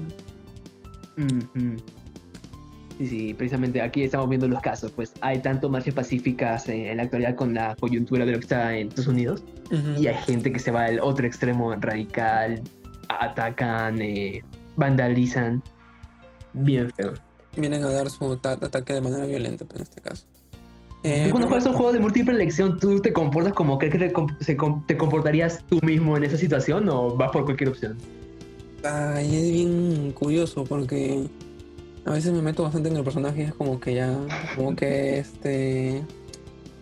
[2.98, 4.92] Sí, sí, precisamente aquí estamos viendo los casos.
[4.92, 8.76] Pues hay tanto marchas pacíficas en, la actualidad con la coyuntura de lo que está
[8.76, 9.44] en Estados Unidos
[9.98, 12.62] y hay gente que se va al otro extremo radical,
[13.10, 14.44] atacan, eh,
[14.76, 15.62] vandalizan.
[16.54, 17.14] Bien feo.
[17.58, 20.26] Vienen a dar su ataque de manera violenta pues, en este caso.
[21.04, 24.12] Eh, cuando juegas un juego de múltiple elección, ¿tú te comportas como que te,
[24.88, 27.98] te, comportarías tú mismo en esa situación o vas por cualquier opción?
[28.88, 31.28] Ay, es bien curioso porque
[32.06, 34.16] a veces me meto bastante en el personaje y es como que ya,
[34.56, 36.04] como que este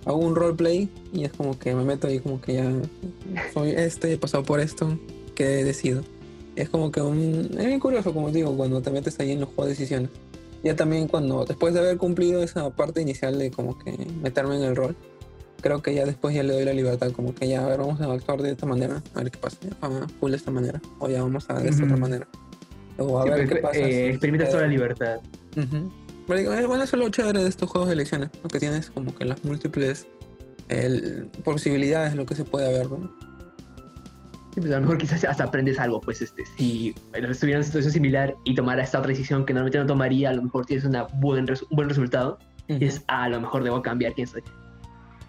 [0.06, 2.72] hago un roleplay y es como que me meto ahí como que ya
[3.54, 5.00] soy este, he pasado por esto,
[5.34, 6.04] que decido.
[6.58, 9.50] Es como que un, es bien curioso como digo cuando te metes ahí en los
[9.50, 10.10] juegos de decisiones
[10.64, 13.92] ya también cuando, después de haber cumplido esa parte inicial de como que
[14.22, 14.96] meterme en el rol,
[15.64, 18.00] creo que ya después ya le doy la libertad, como que ya, a ver, vamos
[18.02, 21.10] a actuar de esta manera, a ver qué pasa, a full de esta manera, o
[21.10, 22.28] ya vamos a de esta otra manera.
[22.98, 23.80] O a ver qué pasa.
[23.80, 25.20] Eh, experimenta toda la libertad.
[26.28, 29.44] Bueno, eso es lo chévere de estos juegos de elecciones, que tienes como que las
[29.44, 30.06] múltiples
[31.44, 33.12] posibilidades de lo que se puede ver, ¿no?
[34.56, 37.92] pues a lo mejor quizás hasta aprendes algo, pues este, si estuviera en una situación
[37.92, 41.04] similar y tomara esta otra decisión que normalmente no tomaría, a lo mejor tienes una
[41.04, 42.38] buen un buen resultado,
[42.68, 44.44] y es, ah, a lo mejor debo cambiar quién soy.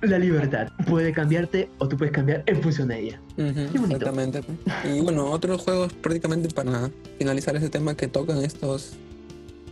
[0.03, 3.21] La libertad puede cambiarte o tú puedes cambiar en función de ella.
[3.37, 4.43] exactamente.
[4.85, 8.93] Y bueno, otros juegos prácticamente para finalizar ese tema que tocan estos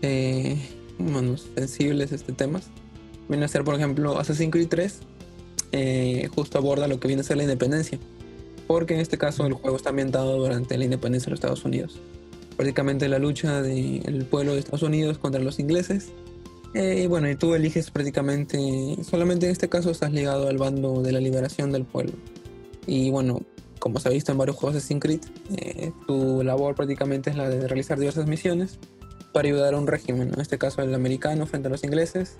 [0.00, 0.56] eh,
[0.98, 2.68] bueno, sensibles este temas.
[3.28, 5.00] Viene a ser, por ejemplo, Assassin's Creed 3,
[5.72, 7.98] eh, justo aborda lo que viene a ser la independencia
[8.72, 11.98] porque en este caso el juego está ambientado durante la independencia de los Estados Unidos.
[12.56, 16.08] Prácticamente la lucha del pueblo de Estados Unidos contra los ingleses.
[16.74, 21.02] Eh, y bueno, y tú eliges prácticamente, solamente en este caso estás ligado al bando
[21.02, 22.14] de la liberación del pueblo.
[22.86, 23.42] Y bueno,
[23.78, 25.20] como se ha visto en varios juegos de Creed,
[25.56, 28.78] eh, tu labor prácticamente es la de realizar diversas misiones
[29.32, 32.36] para ayudar a un régimen, en este caso el americano frente a los ingleses,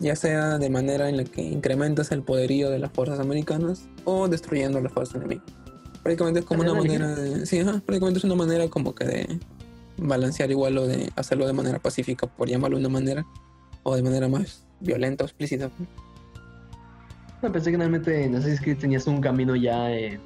[0.00, 4.28] ya sea de manera en la que incrementas el poderío de las fuerzas americanas o
[4.28, 5.44] destruyendo las fuerzas enemigas.
[6.02, 7.46] Prácticamente es como una manera de.
[7.46, 9.40] Sí, prácticamente es una manera como que de
[9.98, 13.26] balancear igual o de hacerlo de manera pacífica, por llamarlo de una manera,
[13.82, 15.70] o de manera más violenta o explícita.
[17.42, 20.20] No, pensé que realmente no sé si tenías un camino ya eh,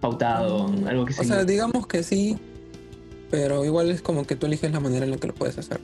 [0.00, 2.38] pautado, algo que O sea, digamos que sí,
[3.30, 5.80] pero igual es como que tú eliges la manera en la que lo puedes hacer.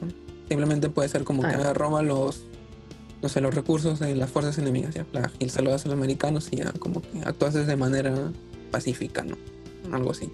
[0.47, 2.43] Simplemente puede ser como ah, que Roma los
[3.21, 5.05] no sé, los recursos de las fuerzas enemigas, ya,
[5.39, 8.13] y saludas a los americanos y ya como que actúas de manera
[8.69, 9.35] pacífica, ¿no?
[9.91, 10.29] Algo así.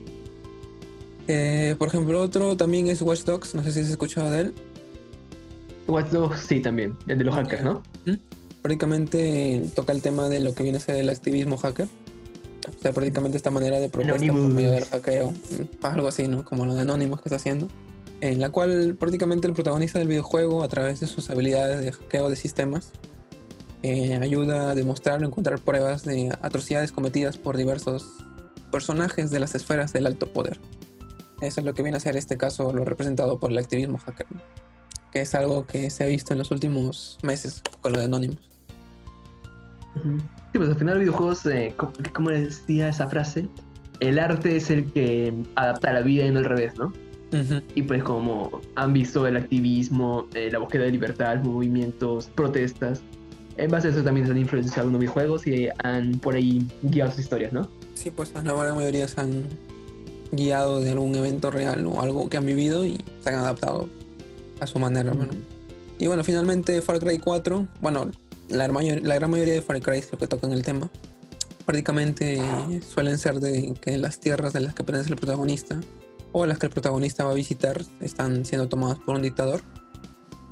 [1.27, 4.53] Eh, por ejemplo, otro también es Watch Dogs, no sé si has escuchado de él.
[5.87, 7.83] Watch Dogs, sí, también, el de los hackers, ¿no?
[8.61, 11.87] Prácticamente toca el tema de lo que viene a ser el activismo hacker.
[12.67, 15.33] O sea, prácticamente esta manera de protesta por medio del hackeo,
[15.81, 16.45] algo así, ¿no?
[16.45, 17.67] Como lo de Anonymous que está haciendo
[18.21, 22.29] en la cual prácticamente el protagonista del videojuego, a través de sus habilidades de hackeo
[22.29, 22.91] de sistemas,
[23.81, 28.05] eh, ayuda a demostrar o encontrar pruebas de atrocidades cometidas por diversos
[28.71, 30.59] personajes de las esferas del alto poder.
[31.41, 34.27] Eso es lo que viene a ser este caso, lo representado por el activismo hacker,
[35.11, 38.39] que es algo que se ha visto en los últimos meses con lo de Anonymous.
[40.51, 41.75] Sí, pues al final videojuegos, eh,
[42.13, 43.47] como decía esa frase,
[43.99, 46.93] el arte es el que adapta la vida y no al revés, ¿no?
[47.75, 53.01] Y pues como han visto el activismo, eh, la búsqueda de libertad, movimientos, protestas,
[53.55, 57.11] en base a eso también se han influenciado algunos videojuegos y han por ahí guiado
[57.11, 57.69] sus historias, ¿no?
[57.93, 59.43] Sí, pues la gran mayoría se han
[60.31, 63.87] guiado de algún evento real o algo que han vivido y se han adaptado
[64.61, 65.11] a su manera,
[65.99, 68.11] Y bueno, finalmente Far Cry 4, bueno,
[68.47, 70.89] la, la gran mayoría de Far Cry es lo que tocan el tema.
[71.65, 72.39] Prácticamente
[72.87, 75.79] suelen ser de que las tierras de las que pertenece el protagonista
[76.31, 79.61] o las que el protagonista va a visitar están siendo tomadas por un dictador.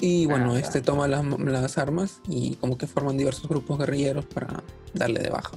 [0.00, 4.62] Y bueno, ah, este toma las, armas y como que forman diversos grupos guerrilleros para
[4.94, 5.56] darle de baja.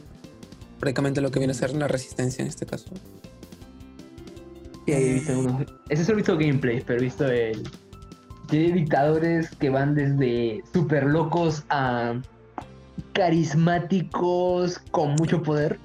[0.80, 2.90] Prácticamente lo que viene a ser la resistencia en este caso.
[4.86, 5.64] Sí, he visto unos.
[5.88, 7.64] Ese solo he visto gameplay, pero he visto el.
[8.48, 12.22] Tiene dictadores que van desde super locos a
[13.14, 15.80] carismáticos con mucho poder,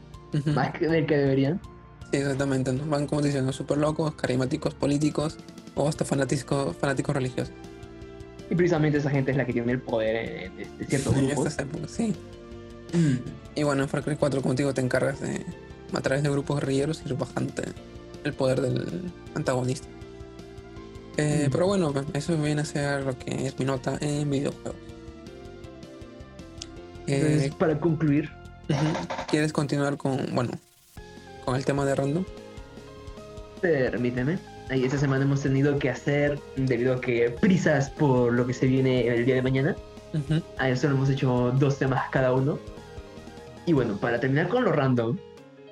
[0.47, 1.61] más que del que deberían.
[2.11, 2.85] Sí, exactamente, ¿no?
[2.87, 5.37] Van como diciendo, súper locos, carismáticos políticos
[5.75, 7.55] o hasta fanáticos, fanáticos religiosos.
[8.51, 11.57] Y precisamente esa gente es la que tiene el poder en este ciertos grupos.
[11.89, 12.15] sí.
[13.55, 15.45] Y bueno, en Far Cry 4, como te digo, te encargas de,
[15.93, 17.65] a través de grupos guerrilleros, ir bajante
[18.25, 19.87] el poder del antagonista.
[21.19, 24.77] Eh, pero bueno, eso viene a ser lo que es mi nota en videojuegos.
[27.09, 28.31] Eh, para concluir.
[29.29, 30.53] ¿Quieres continuar con, bueno,
[31.45, 32.25] con el tema de random?
[33.61, 34.39] Permíteme.
[34.71, 38.66] Ahí esta semana hemos tenido que hacer, debido a que prisas por lo que se
[38.66, 39.77] viene el día de mañana.
[40.59, 42.61] A eso hemos hecho dos temas cada uno.
[43.66, 45.19] Y bueno, para terminar con lo random,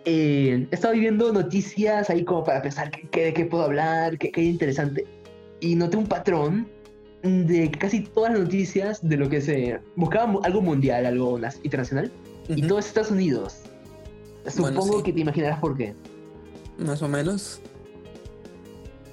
[0.07, 4.32] eh, he estado viendo noticias ahí como para pensar qué, de qué puedo hablar, qué,
[4.32, 5.07] qué interesante.
[5.61, 6.68] Y noté un patrón
[7.22, 12.12] de casi todas las noticias de lo que se buscaba algo mundial, algo internacional,
[12.48, 13.62] y todo es Estados Unidos.
[14.46, 15.94] Supongo que te imaginarás por qué.
[16.78, 17.61] Más o menos.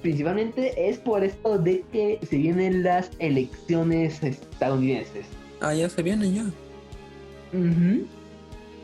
[0.01, 5.25] Principalmente es por esto de que se vienen las elecciones estadounidenses.
[5.61, 6.45] Ah, ya se vienen ya.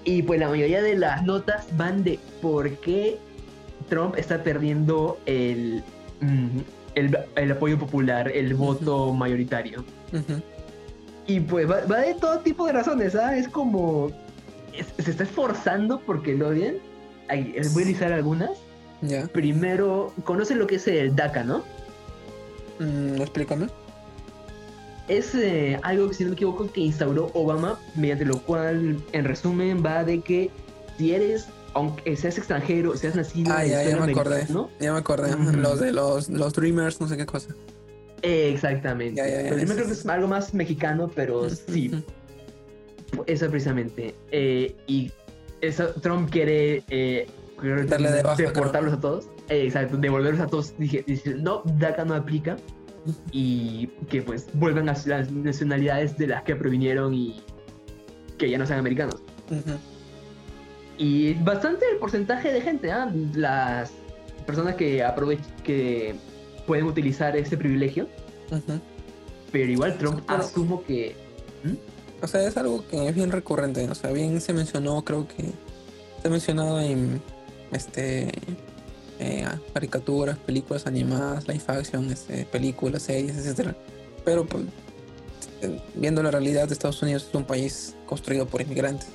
[0.05, 3.18] Y pues la mayoría de las notas van de por qué
[3.89, 5.84] Trump está perdiendo el,
[6.96, 9.84] el, apoyo popular, el voto mayoritario.
[11.28, 13.38] Y pues va, va, de todo tipo de razones, ¿ah?
[13.38, 14.12] Es como
[14.98, 16.78] se está esforzando porque lo odien.
[17.74, 18.52] Voy a listar algunas.
[19.32, 21.64] Primero, conoce lo que es el DACA, ¿no?
[22.80, 23.68] Mm, explícame.
[25.08, 29.84] es eh, algo, si no me equivoco, que instauró Obama, mediante lo cual, en resumen,
[29.86, 30.50] va de que
[30.98, 34.70] si eres, aunque seas extranjero, seas nacido ah, ya, ya me acordé, ¿no?
[34.80, 37.55] Ya me acordé, los de los, los Dreamers, no sé qué cosa.
[38.22, 39.22] exactamente.
[39.49, 42.03] yo me creo que es algo más mexicano, pero sí.
[43.26, 44.13] Eso precisamente.
[44.32, 45.11] Eh, y
[45.61, 47.28] eso, Trump quiere eh,
[47.88, 49.28] Darle de deportarlos a todos.
[49.49, 50.78] exacto, devolverlos a todos.
[50.78, 52.57] Dije, dice, no, DACA no aplica
[53.32, 57.41] y que pues vuelvan a las nacionalidades de las que provinieron y
[58.38, 59.22] que ya no sean americanos.
[61.00, 63.10] Y bastante el porcentaje de gente, ¿ah?
[63.34, 63.91] las
[64.45, 66.14] personas que aprovechan, que
[66.68, 68.10] pueden utilizar este privilegio.
[69.52, 71.16] Pero igual Trump asumo que...
[72.22, 73.89] O sea, es algo que es bien recurrente.
[73.89, 75.45] O sea, bien se mencionó, creo que
[76.22, 77.22] se ha mencionado en
[77.72, 78.30] este
[79.20, 83.74] eh, caricaturas, películas animadas, live action, este, películas, series, etcétera.
[84.26, 84.66] Pero pues,
[85.62, 89.08] eh, viendo la realidad de Estados Unidos es un país construido por inmigrantes.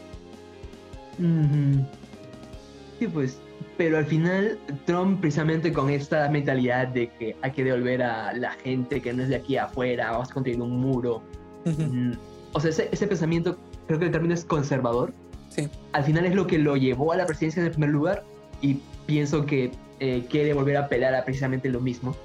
[2.99, 3.39] Sí, pues,
[3.77, 8.53] pero al final Trump precisamente con esta mentalidad de que hay que devolver a la
[8.53, 11.23] gente que no es de aquí afuera, vamos a construir un muro.
[11.65, 12.13] Mm,
[12.53, 15.13] o sea, ese, ese, pensamiento, creo que el término es conservador.
[15.49, 15.69] Sí.
[15.93, 18.25] Al final es lo que lo llevó a la presidencia en el primer lugar
[18.61, 22.17] y pienso que eh, quiere volver a apelar a precisamente lo mismo,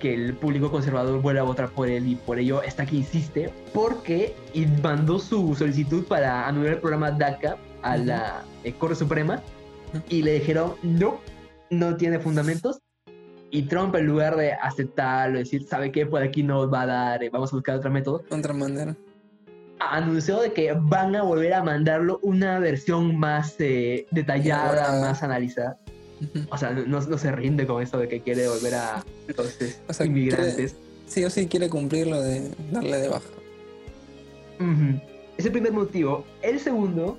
[0.00, 3.52] que el público conservador vuelva a votar por él y por ello está que insiste,
[3.74, 4.34] porque
[4.82, 9.42] mandó su solicitud para anular el programa DACA a la eh, Corte Suprema
[10.08, 11.20] y le dijeron, no,
[11.70, 12.80] no tiene fundamentos.
[13.50, 16.04] Y Trump, en lugar de aceptarlo, decir, ¿sabe qué?
[16.04, 18.22] Por aquí no va a dar, eh, vamos a buscar otro método.
[18.30, 18.94] Otra manera.
[19.80, 25.78] Anunció de que van a volver a mandarlo una versión más detallada, más analizada.
[26.50, 30.74] O sea, no, se rinde con esto de que quiere volver a los inmigrantes.
[31.06, 33.28] sí o sí quiere cumplir lo de darle de baja.
[35.36, 36.24] Es el primer motivo.
[36.42, 37.16] El segundo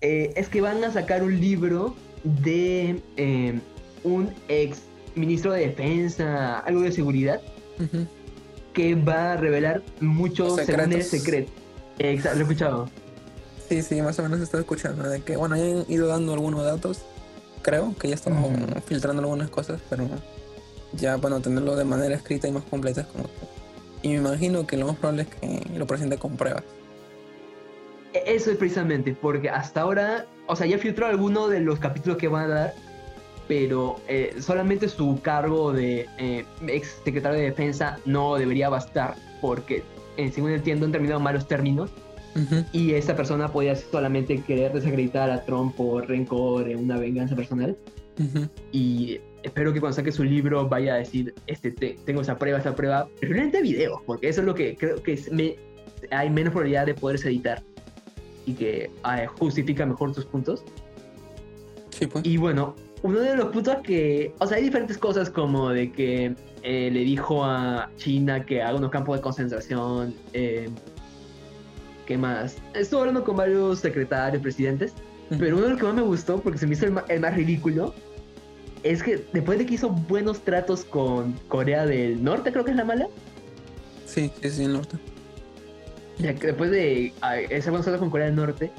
[0.00, 1.94] eh, es que van a sacar un libro
[2.24, 3.60] de eh,
[4.04, 4.82] un ex
[5.14, 7.40] ministro de defensa, algo de seguridad,
[8.72, 11.06] que va a revelar muchos secretos.
[11.06, 11.52] secretos.
[11.98, 12.90] Exacto, lo he escuchado.
[13.68, 15.08] Sí, sí, más o menos estoy escuchando.
[15.08, 17.02] De que, bueno, han ido dando algunos datos
[17.62, 18.50] creo que ya estamos
[18.86, 20.08] filtrando algunas cosas, pero
[20.94, 23.24] ya bueno, tenerlo de manera escrita y más completa es como
[24.02, 26.64] Y me imagino que lo más probable es que lo presente con pruebas.
[28.14, 32.18] E-, eso es precisamente, porque hasta ahora, o sea, ya filtró alguno de los capítulos
[32.18, 32.74] que van a dar,
[33.46, 39.82] pero eh, solamente su cargo de eh, ex secretario de defensa no debería bastar, porque,
[40.16, 41.90] eh, según entiendo, han terminado malos términos.
[42.72, 47.76] Y esa persona podía solamente querer desacreditar a Trump por rencor, una venganza personal.
[48.70, 51.72] Y espero que cuando saque su libro vaya a decir, este,
[52.04, 55.56] tengo esa prueba, esa prueba, preferiblemente video, porque eso es lo que creo que me,
[56.12, 57.60] hay menos probabilidad de poderse editar
[58.48, 60.64] y que ah, justifica mejor tus puntos.
[61.98, 62.24] Pues.
[62.24, 66.34] Y bueno, uno de los puntos que, o sea, hay diferentes cosas como de que
[66.62, 70.68] eh, le dijo a China que haga unos campos de concentración, eh,
[72.06, 72.56] ¿Qué más?
[72.72, 74.94] Estuve hablando con varios secretarios, presidentes,
[75.38, 77.94] pero uno de los que más me gustó, porque se me hizo el, más ridículo,
[78.82, 82.78] es que después de que hizo buenos tratos con Corea del Norte, creo que es
[82.78, 83.08] la mala.
[84.06, 84.96] Sí, es el norte.
[86.18, 87.12] Ya que después de
[87.50, 88.70] ese tratos con Corea del Norte,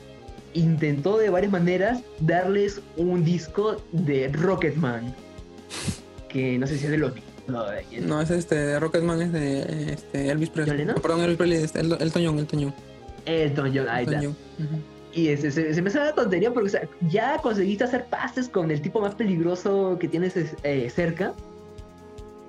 [0.53, 5.15] intentó de varias maneras darles un disco de Rocketman.
[6.27, 7.13] Que no sé si es de los
[7.47, 7.65] no,
[8.01, 10.85] no, es este, Rocketman es de este, Elvis Presley.
[10.85, 12.73] No, perdón, Elvis Presley, es el, el Toñón, el Toñón.
[13.25, 14.21] Elton John, ahí está.
[15.13, 16.71] Y se, me hace una tontería porque
[17.09, 21.33] ya conseguiste hacer pases con el tipo más peligroso que tienes eh, cerca.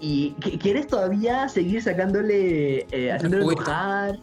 [0.01, 4.19] Y quieres todavía seguir sacándole, eh, haciéndole enojar.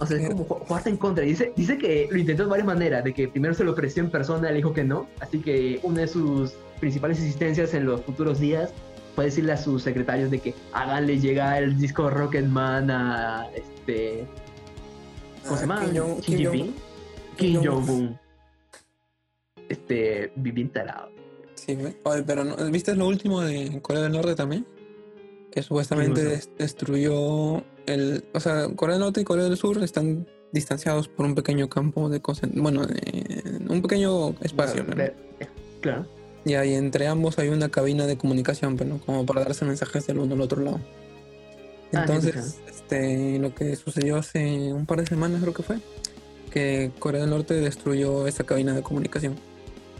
[0.00, 1.24] O sea, es como jugaste en contra.
[1.24, 3.04] Dice, dice que lo intentó de varias maneras.
[3.04, 5.08] De que primero se lo ofreció en persona, le dijo que no.
[5.20, 8.70] Así que una de sus principales existencias en los futuros días
[9.14, 14.26] fue decirle a sus secretarios de que háganle llegar el disco Rocketman a este
[15.48, 16.20] ¿Cómo se llama?
[16.20, 16.72] Kim.
[17.36, 18.18] Kim Jong-un.
[19.68, 21.10] Este, bien talado.
[21.54, 24.66] Sí, Oye, pero no, ¿viste lo último de Corea del Norte también?
[25.50, 28.24] Que supuestamente destruyó el...
[28.34, 32.08] O sea, Corea del Norte y Corea del Sur están distanciados por un pequeño campo
[32.08, 32.20] de
[32.54, 32.82] bueno,
[33.68, 34.84] un pequeño espacio.
[35.80, 36.06] Claro.
[36.44, 40.18] Y ahí entre ambos hay una cabina de comunicación, pero como para darse mensajes del
[40.18, 40.80] uno al otro lado.
[41.92, 45.78] Ah, Entonces, este, lo que sucedió hace un par de semanas creo que fue,
[46.50, 49.36] que Corea del Norte destruyó esa cabina de comunicación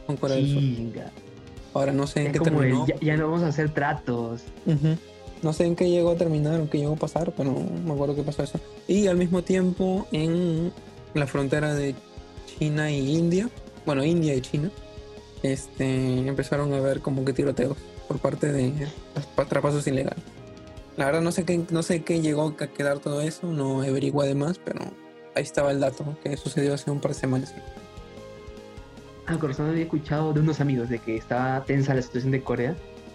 [0.06, 1.02] con Corea del Sur.
[1.74, 2.86] Ahora no sé en qué terminó.
[3.00, 4.42] ya, no vamos a hacer tratos.
[5.42, 8.16] No sé en qué llegó a terminar o qué llegó a pasar, pero me acuerdo
[8.16, 8.58] que pasó eso.
[8.86, 10.72] Y al mismo tiempo en
[11.14, 11.94] la frontera de
[12.58, 13.48] China y India,
[13.86, 14.70] bueno, India y China,
[15.42, 17.76] este, empezaron a ver como que tiroteos
[18.08, 18.88] por parte de
[19.36, 20.22] atrapasos ilegales.
[20.96, 24.18] La verdad no sé qué, no sé qué llegó a quedar todo eso, no averigué
[24.20, 24.80] además, pero
[25.36, 27.54] ahí estaba el dato que sucedió hace un par de semanas.
[29.26, 32.74] Ah, corazón había escuchado de unos amigos de que estaba tensa la situación de Corea.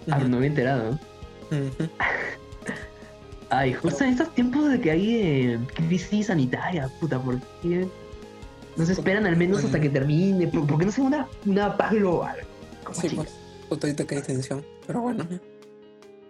[0.10, 0.98] Ah, no había enterado,
[3.50, 7.88] Ay, justo en estos tiempos de que hay eh, crisis sanitaria, puta, ¿por qué
[8.76, 10.48] no se esperan al menos hasta que termine?
[10.48, 12.38] ¿Por, qué no sea una, una paz global?
[12.92, 13.30] Sí, pues,
[13.70, 15.28] justo ahorita que hay tensión, pero bueno.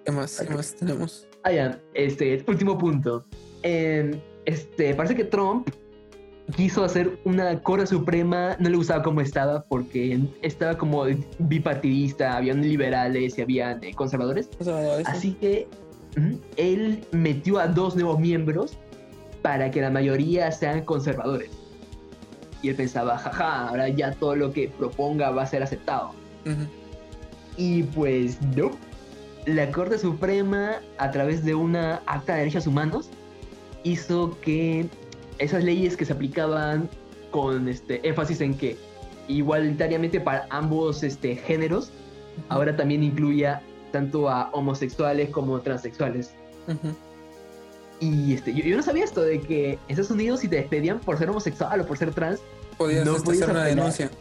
[0.03, 0.41] ¿Qué más?
[0.41, 1.28] ¿Qué más tenemos?
[1.43, 3.26] Ah, ya, este, último punto.
[3.61, 5.70] este, parece que Trump
[6.55, 11.05] quiso hacer una Corte Suprema, no le gustaba cómo estaba porque estaba como
[11.39, 14.49] bipartidista, habían liberales y habían eh, conservadores.
[15.05, 15.67] Así que
[16.57, 18.77] él metió a dos nuevos miembros
[19.41, 21.49] para que la mayoría sean conservadores.
[22.61, 26.11] Y él pensaba, jaja, ahora ya todo lo que proponga va a ser aceptado.
[27.57, 28.71] Y pues no.
[29.45, 33.09] La Corte Suprema, a través de una acta de derechos humanos,
[33.83, 34.87] hizo que
[35.43, 36.89] esas leyes que se aplicaban
[37.31, 38.77] con este énfasis en que
[39.27, 41.91] igualitariamente para ambos este, géneros,
[42.49, 46.33] ahora también incluía tanto a homosexuales como transexuales.
[47.99, 51.17] Y este, yo, no sabía esto de que en Estados Unidos si te despedían por
[51.17, 52.39] ser homosexual o por ser trans,
[52.77, 54.11] podías no este, podías hacer una denuncia.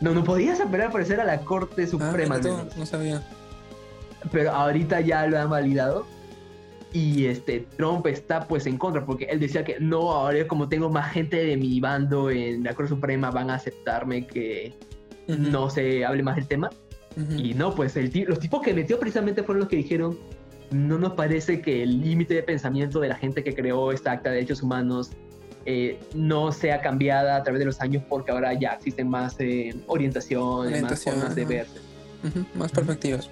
[0.00, 2.38] No, no podías apelar por ser a la Corte ah, Suprema.
[2.38, 3.22] no sabía.
[4.30, 6.06] Pero ahorita ya lo han validado
[6.92, 10.90] y este Trump está pues en contra porque él decía que no, ahora como tengo
[10.90, 14.74] más gente de mi bando en la Corte Suprema van a aceptarme que
[15.26, 16.70] no se hable más del tema.
[17.36, 20.18] Y no, pues el, los tipos que metió precisamente fueron los que dijeron,
[20.70, 24.30] no nos parece que el límite de pensamiento de la gente que creó esta acta
[24.30, 25.10] de derechos humanos
[25.66, 29.74] eh, no sea cambiada a través de los años porque ahora ya existen más eh,
[29.86, 31.66] orientaciones, más formas de ver.
[32.54, 33.28] Más perspectivas.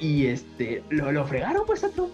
[0.00, 2.10] Y este, lo, lo fregaron pues a Trump.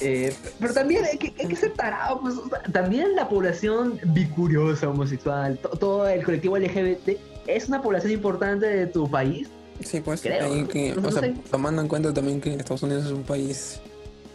[0.00, 2.34] Eh, pero también hay que, hay que ser tarado, pues,
[2.72, 9.08] también la población bicuriosa, homosexual, todo el colectivo LGBT es una población importante de tu
[9.10, 9.48] país.
[9.80, 13.80] Sí, pues, que, o sea, tomando en cuenta también que Estados Unidos es un país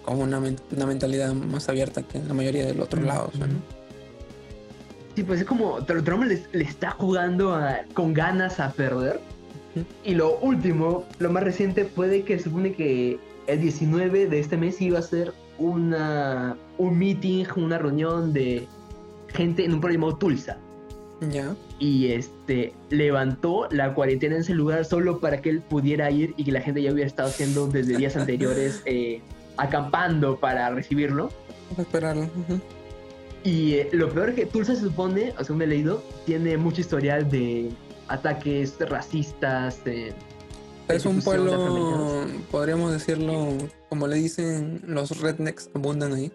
[0.03, 3.47] con una, una mentalidad más abierta que la mayoría del otro lado, ¿no?
[5.15, 7.59] Sí, pues es como Trump le, le está jugando
[7.93, 9.19] con ganas a perder.
[10.03, 14.57] Y lo último, lo más reciente, puede que se supone que el 19 de este
[14.57, 18.67] mes iba a ser una, un meeting, una reunión de
[19.27, 20.57] gente en un proyecto Tulsa.
[21.29, 21.55] Ya.
[21.77, 26.45] Y este levantó la cuarentena en ese lugar solo para que él pudiera ir y
[26.45, 29.21] que la gente ya hubiera estado haciendo desde días anteriores eh,
[29.57, 31.29] acampando para recibirlo.
[31.77, 32.27] esperarlo.
[33.43, 37.29] Y eh, lo peor es que Tulsa se supone, según he leído, tiene mucho historial
[37.29, 37.71] de
[38.07, 39.79] ataques racistas.
[39.85, 40.13] Eh,
[40.93, 43.57] es un pueblo, podríamos decirlo,
[43.89, 46.31] como le dicen, los rednecks abundan ahí.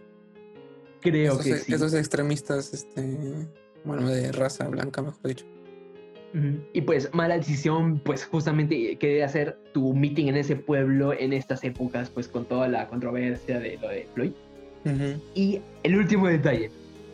[1.01, 1.73] Creo que sí.
[1.73, 3.49] Esos extremistas, este,
[3.85, 5.47] bueno, de raza blanca, mejor dicho.
[6.75, 11.65] Y pues mala decisión, pues justamente querer hacer tu meeting en ese pueblo en estas
[11.65, 14.33] épocas, pues con toda la controversia de lo de Floyd.
[15.35, 16.71] Y el último detalle.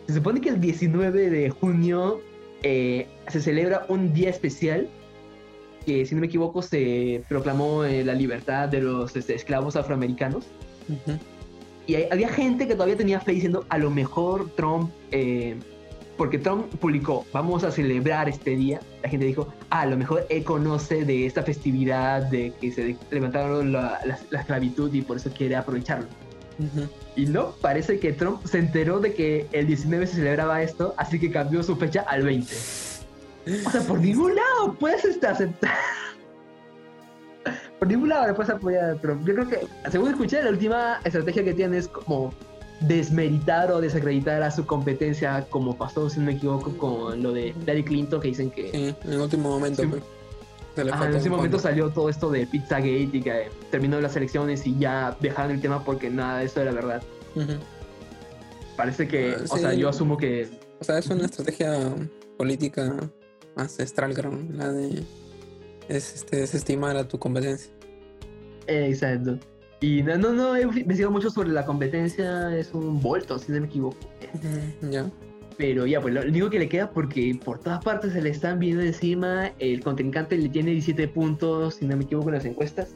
[0.09, 2.21] Se supone que el 19 de junio
[2.65, 4.89] eh, se celebra un día especial
[5.83, 10.47] que, si no me equivoco, se proclamó eh, la libertad de los este, esclavos afroamericanos.
[11.87, 15.57] Y había gente que todavía tenía fe diciendo, a lo mejor Trump, eh,
[16.17, 20.27] porque Trump publicó, vamos a celebrar este día, la gente dijo, ah, a lo mejor
[20.31, 25.57] él conoce de esta festividad de que se levantaron la, esclavitud y por eso quiere
[25.57, 26.07] aprovecharlo.
[27.17, 31.19] Y no, parece que Trump se enteró de que el 19 se celebraba esto, así
[31.19, 32.55] que cambió su fecha al 20.
[33.67, 35.75] O sea, por ningún lado puedes este, aceptar.
[37.79, 39.27] por ningún lado le puedes apoyar Trump.
[39.27, 42.33] Yo creo que, según escuché, la última estrategia que tiene es como
[42.81, 47.55] desmeritar o desacreditar a su competencia, como pasó, si no me equivoco, con lo de
[47.67, 48.71] Larry Clinton, que dicen que.
[48.71, 50.03] Sí, en el último momento, pues
[50.77, 55.17] en ese momento salió todo esto de Pizzagate y que terminó las elecciones y ya
[55.21, 57.03] dejaron el tema porque nada de eso era verdad.
[58.77, 60.49] Parece que, ah, o sea, yo asumo que...
[60.81, 61.79] O sea, es una estrategia
[62.39, 62.95] política
[63.57, 65.03] ancestral, creo, la de
[65.89, 67.73] es, este, desestimar a tu competencia.
[68.67, 69.39] Exacto.
[69.81, 73.61] Y no, no, no, he investigado mucho sobre la competencia, es un volto, si no
[73.61, 73.99] me equivoco.
[74.91, 75.11] Ya.
[75.59, 78.59] Pero ya, pues lo único que le queda porque por todas partes se le están
[78.59, 79.53] viendo encima.
[79.59, 82.91] El contrincante le tiene 17 puntos, si no me equivoco, en las encuestas.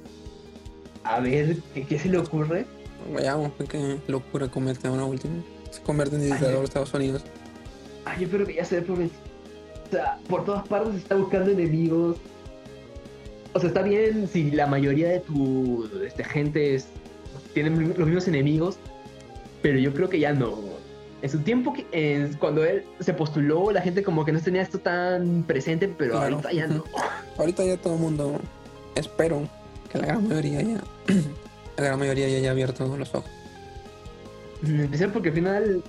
[1.02, 1.56] A ver,
[1.88, 2.66] ¿qué, se le ocurre?
[3.14, 5.34] Veamos qué locura comete una última.
[5.70, 7.24] Se convierte en dictador de Estados Unidos.
[8.04, 9.10] Ay, yo creo que ya se ve
[9.86, 12.16] O sea, por todas partes está buscando enemigos.
[13.52, 16.82] O sea, está bien si la mayoría de tu este, gente
[17.54, 18.78] tienen los mismos enemigos,
[19.62, 20.54] pero yo creo que ya no.
[21.22, 21.74] En su tiempo,
[22.38, 26.52] cuando él se postuló, la gente como que no tenía esto tan presente, pero ahorita
[26.52, 26.84] ya no.
[27.38, 28.38] ahorita ya todo el mundo,
[28.94, 29.48] espero
[29.90, 30.84] que la gran mayoría ya,
[31.78, 33.30] la gran mayoría ya haya abierto los ojos.
[34.62, 35.82] Empecé porque al final,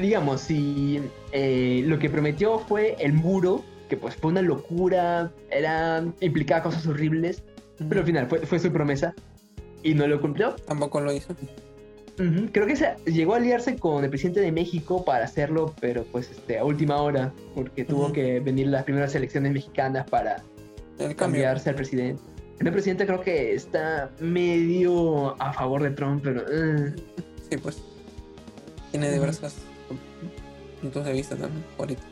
[0.00, 1.00] digamos, si
[1.32, 6.86] eh, lo que prometió fue el muro, que pues fue una locura, era implicaba cosas
[6.86, 7.42] horribles,
[7.88, 9.14] pero al final fue, fue su promesa
[9.82, 10.54] y no lo cumplió.
[10.66, 11.34] Tampoco lo hizo.
[12.50, 16.30] Creo que se, llegó a aliarse con el presidente de México para hacerlo, pero pues
[16.30, 20.42] este, a última hora, porque tuvo que venir las primeras elecciones mexicanas para
[21.16, 22.20] cambiarse al presidente.
[22.58, 26.42] El presidente creo que está medio a favor de Trump, pero...
[26.50, 26.92] Eh.
[27.50, 27.80] Sí, pues.
[28.90, 29.54] Tiene diversas
[30.78, 32.02] puntos de vista también, ahorita.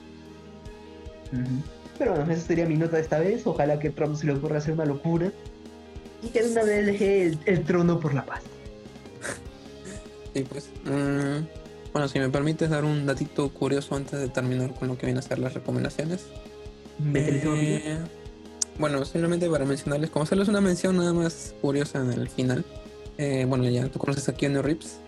[1.99, 3.47] Pero bueno, esa sería mi nota de esta vez.
[3.47, 5.33] Ojalá que Trump se le ocurra hacer una locura
[6.23, 8.43] y que de una vez deje el trono por la paz.
[10.35, 10.69] Sí, pues.
[10.85, 11.47] Mm,
[11.95, 15.21] bueno, si me permites dar un datito curioso antes de terminar con lo que viene
[15.21, 16.27] a ser las recomendaciones.
[17.15, 17.99] Eh,
[18.79, 22.67] bueno, simplemente para mencionarles, como hacerles una mención nada más curiosa en el final.
[23.17, 24.99] Eh, bueno, ya tú conoces a Keanu Reeves.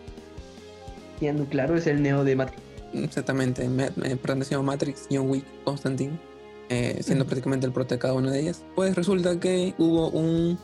[1.20, 2.67] Keanu, claro, es el neo de Matrix.
[2.92, 6.18] Exactamente, me, perdón, se llama Matrix, John Wick, Constantine,
[6.68, 8.62] eh, siendo prácticamente el prota de cada una de ellas.
[8.74, 10.58] Pues resulta que hubo un,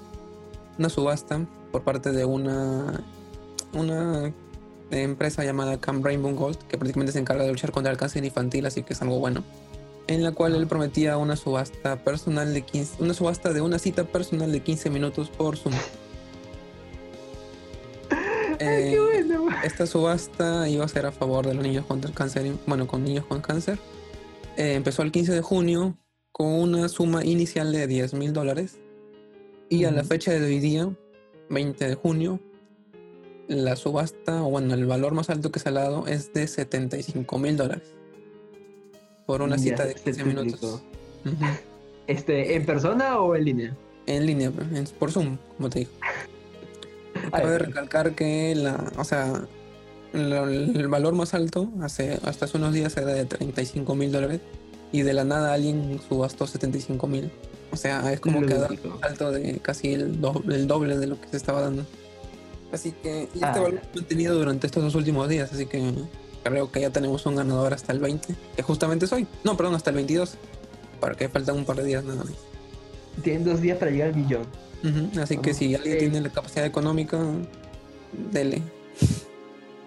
[0.79, 3.05] una subasta por parte de una,
[3.72, 4.33] una
[4.91, 8.66] empresa llamada Camp Rainbow Gold, que prácticamente se encarga de luchar contra el cáncer infantil,
[8.66, 9.45] así que es algo bueno.
[10.07, 14.05] En la cual él prometía una subasta personal de 15, una subasta de una cita
[14.05, 15.75] personal de 15 minutos por Zoom.
[18.61, 18.97] Eh,
[19.62, 23.05] esta subasta iba a ser a favor de los niños contra el cáncer, bueno, con
[23.05, 23.78] niños con cáncer.
[24.57, 25.97] Eh, empezó el 15 de junio
[26.32, 28.80] con una suma inicial de 10 mil dólares.
[29.68, 30.89] Y a la fecha de hoy día,
[31.49, 32.41] 20 de junio,
[33.49, 37.39] la subasta, o bueno, el valor más alto que se ha dado es de 75
[37.39, 37.95] mil dólares.
[39.26, 40.82] Por una cita de 15 minutos.
[42.07, 43.76] este, ¿En persona o en línea?
[44.07, 44.53] En línea,
[44.99, 45.91] por Zoom, como te digo.
[47.31, 49.47] Cabe recalcar que la, o sea,
[50.12, 54.41] el valor más alto hace, hasta hace unos días era de 35 mil dólares
[54.93, 57.31] y de la nada alguien subastó 75 mil.
[57.72, 61.29] O sea, es como que un salto de casi el el doble de lo que
[61.29, 61.85] se estaba dando.
[62.72, 63.53] Así que y este ah.
[63.53, 65.93] valor lo mantenido durante estos dos últimos días, así que
[66.45, 69.27] creo que ya tenemos un ganador hasta el 20, que justamente es hoy.
[69.43, 70.37] No, perdón, hasta el 22,
[71.01, 72.35] para que faltan un par de días nada más.
[73.22, 74.47] Tienen dos días para llegar al millón.
[75.20, 77.18] Así que si alguien tiene la capacidad económica,
[78.32, 78.62] dele.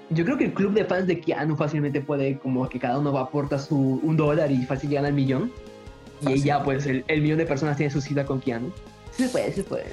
[0.09, 3.11] Yo creo que el club de fans de Keanu fácilmente puede, como que cada uno
[3.11, 5.51] va aporta su un dólar y fácil llegan al millón.
[6.21, 8.71] Y ya, pues, el, el, millón de personas tiene su cita con Keanu.
[9.11, 9.85] Sí se puede, sí se puede.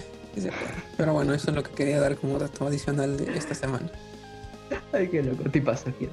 [0.96, 3.90] Pero bueno, eso es lo que quería dar como dato adicional de esta semana.
[4.92, 6.08] Ay, qué loco, te pasa aquí.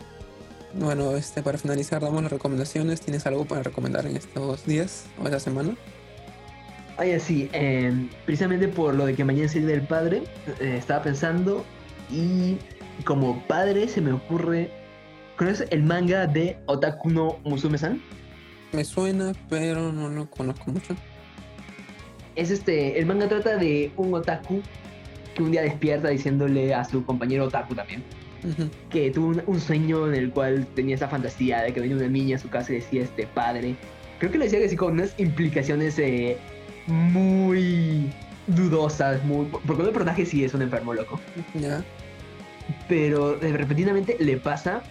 [0.74, 3.02] Bueno, este, para finalizar, damos las recomendaciones.
[3.02, 5.76] ¿Tienes algo para recomendar en estos días o esta semana?
[6.98, 10.24] Ay, sí, em, precisamente por lo de que mañana es el del padre,
[10.60, 11.66] eh, estaba pensando
[12.12, 12.58] y
[13.04, 14.70] como padre se me ocurre.
[15.38, 18.02] ¿Conoces el manga de Otaku no Musume-san?
[18.74, 20.96] Me suena, pero no lo conozco mucho
[22.36, 24.62] es este, el manga trata de un otaku
[25.36, 28.04] que un día despierta diciéndole a su compañero otaku también
[28.90, 32.38] que tuvo un, sueño en el cual tenía esa fantasía de que venía una niña
[32.38, 33.76] a su casa y decía este padre.
[34.18, 36.38] Creo que lo decía que sí con unas implicaciones eh,
[36.92, 38.12] muy
[38.48, 41.20] dudosas, muy, porque el personaje sí es un enfermo loco.
[41.54, 41.84] Ya.
[42.88, 44.82] Pero eh, repentinamente le pasa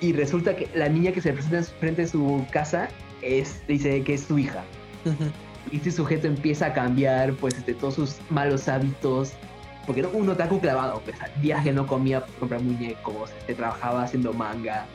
[0.00, 2.88] y resulta que la niña que se presenta frente a su casa
[3.22, 4.62] es, dice que es su hija
[5.70, 9.32] y este sujeto empieza a cambiar pues este, todos sus malos hábitos
[9.86, 14.02] porque era un otaku clavado pues días que no comía por comprar muñecos este, trabajaba
[14.02, 14.86] haciendo manga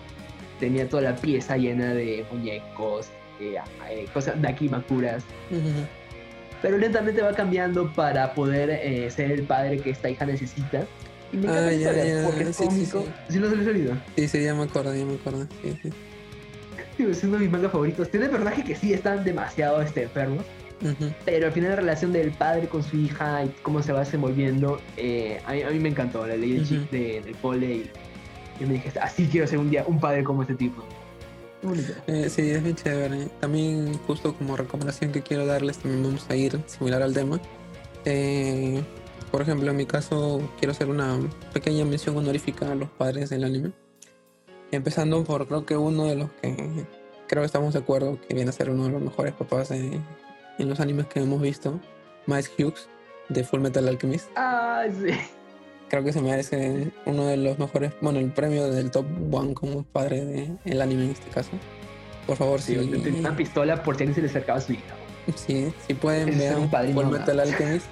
[0.59, 3.07] tenía toda la pieza llena de muñecos
[3.39, 3.55] eh,
[3.89, 5.23] eh, cosas de aquí macuras
[6.63, 10.87] pero lentamente va cambiando para poder eh, ser el padre que esta hija necesita.
[11.31, 13.05] Y me encanta ah, porque es cómico.
[13.29, 15.89] sí, no se les olvidó sí sí ya me acuerdo ya me acuerdo sí, sí.
[17.03, 18.09] es uno de mis mangas favoritos.
[18.09, 20.43] Tiene personajes que sí están demasiado este, enfermos
[21.25, 24.81] pero al final la relación del padre con su hija y cómo se va desenvolviendo,
[24.97, 26.27] eh, a, mí, me encantó.
[26.27, 26.59] La ley
[26.91, 27.89] del cole
[28.59, 30.83] y me dije, así quiero ser un día un padre como este tipo.
[32.07, 33.27] Eh, sí, es muy chévere.
[33.39, 37.39] También justo como recomendación que quiero darles, también vamos a ir similar al tema.
[38.05, 38.83] Eh,
[39.31, 41.17] por ejemplo, en mi caso quiero hacer una
[41.53, 43.71] pequeña mención honorífica a los padres del anime.
[44.71, 46.85] Empezando por creo que uno de los que
[47.27, 50.03] creo que estamos de acuerdo que viene a ser uno de los mejores papás en
[50.57, 51.79] los animes que hemos visto,
[52.25, 52.87] Miles Hughes
[53.29, 54.29] de Full Metal Alchemist.
[54.35, 55.11] Ah, sí.
[55.93, 59.83] Creo que se merece uno de los mejores, bueno, el premio del top one como
[59.83, 60.25] padre
[60.65, 61.51] del anime en este caso.
[62.25, 62.73] Por favor, sí.
[62.73, 63.09] Si...
[63.09, 64.95] Una pistola por si alguien se le acercaba a su hija.
[65.35, 67.85] Sí, si pueden, vean Full Metal Alchemist.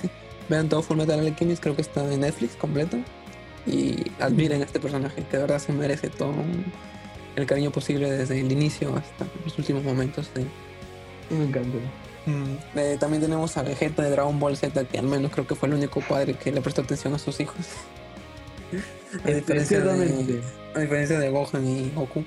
[0.48, 2.96] vean todo Full Metal Alchemist, creo que está en Netflix completo.
[3.66, 6.34] Y admiren a este personaje, que de verdad se merece todo
[7.34, 10.30] el cariño posible desde el inicio hasta los últimos momentos.
[11.28, 11.76] Me encanta.
[12.28, 15.54] Mm, eh, también tenemos a Vegeta de Dragon Ball Z, que al menos creo que
[15.54, 17.66] fue el único padre que le prestó atención a sus hijos.
[19.24, 20.42] a, diferencia de,
[20.74, 22.22] a diferencia de Gohan y Goku.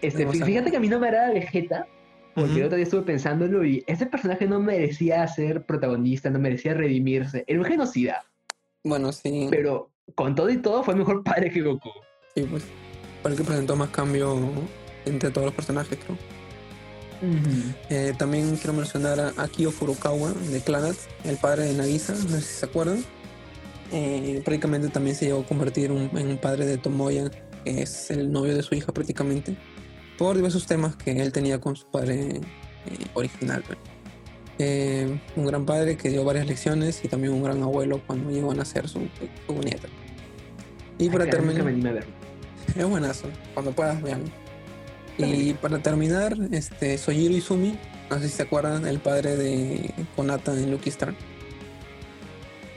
[0.00, 1.86] Este, fíjate que a mí no me agrada Vegeta,
[2.34, 6.72] porque el otro día estuve pensándolo y ese personaje no merecía ser protagonista, no merecía
[6.72, 7.44] redimirse.
[7.46, 8.24] Era un genocida.
[8.84, 9.48] Bueno, sí.
[9.50, 11.90] Pero con todo y todo fue mejor padre que Goku.
[12.34, 12.64] Sí, pues.
[13.20, 14.38] Fue el que presentó más cambio
[15.04, 16.16] entre todos los personajes, creo.
[17.90, 20.94] Eh, también quiero mencionar a Akio Furukawa de Clannad,
[21.24, 23.04] el padre de Nagisa, no sé si se acuerdan.
[23.92, 27.30] Eh, prácticamente también se llegó a convertir en un padre de Tomoya,
[27.64, 29.56] que es el novio de su hija prácticamente,
[30.18, 32.40] por diversos temas que él tenía con su padre eh,
[33.14, 33.64] original.
[35.36, 38.54] un gran padre que dio varias lecciones y también un gran abuelo cuando llegó a
[38.54, 39.00] nacer su,
[39.46, 39.88] su nieta.
[40.98, 42.04] Y para terminar...
[42.76, 44.24] Es buenazo, cuando puedas vean.
[45.18, 50.52] Y para terminar, este Sojiro Izumi, no sé si se acuerdan, el padre de Konata
[50.52, 51.14] en Lucky Star.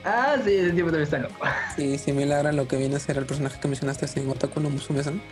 [0.04, 1.34] Ah, sí, ese tipo también está loco.
[1.76, 4.70] Sí, similar a lo que viene a ser el personaje que mencionaste en Otaku no
[4.70, 5.22] Musume-san.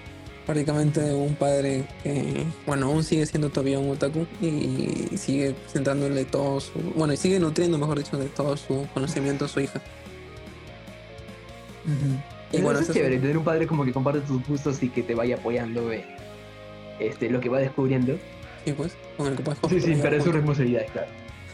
[0.46, 6.60] Prácticamente un padre que, bueno, aún sigue siendo todavía un otaku y sigue centrándole todo
[6.60, 9.80] su, bueno, y sigue nutriendo, mejor dicho, de todo su conocimiento a su hija.
[12.52, 15.14] Y bueno, es chévere, tener un padre como que comparte tus gustos y que te
[15.14, 16.04] vaya apoyando en
[17.00, 18.18] este, lo que va descubriendo.
[18.64, 21.08] Sí, pues, con el que puedes Sí, sí, pero es su responsabilidad, claro.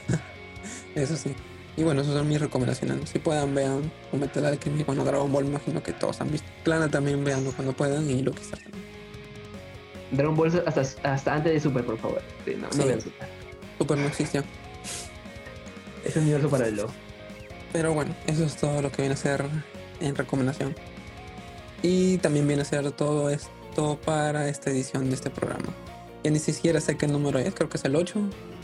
[0.94, 1.34] Eso sí.
[1.76, 3.10] Y bueno, esas son mis recomendaciones.
[3.10, 6.48] Si puedan, vean Metal que bueno, Dragon Ball, imagino que todos han visto.
[6.64, 8.58] Plana también veanlo cuando puedan y lo que sea.
[10.10, 12.22] Dragon Ball hasta, hasta antes de Super, por favor.
[12.46, 13.28] no, no vean Super.
[13.78, 14.42] Super no existió.
[16.02, 16.88] Es un universo paralelo.
[17.74, 19.44] Pero bueno, eso es todo lo que viene a ser
[20.00, 20.74] en recomendación.
[21.82, 23.50] Y también viene a ser todo esto
[24.04, 25.68] para esta edición de este programa.
[26.24, 28.18] Ya ni siquiera sé qué número es, creo que es el 8.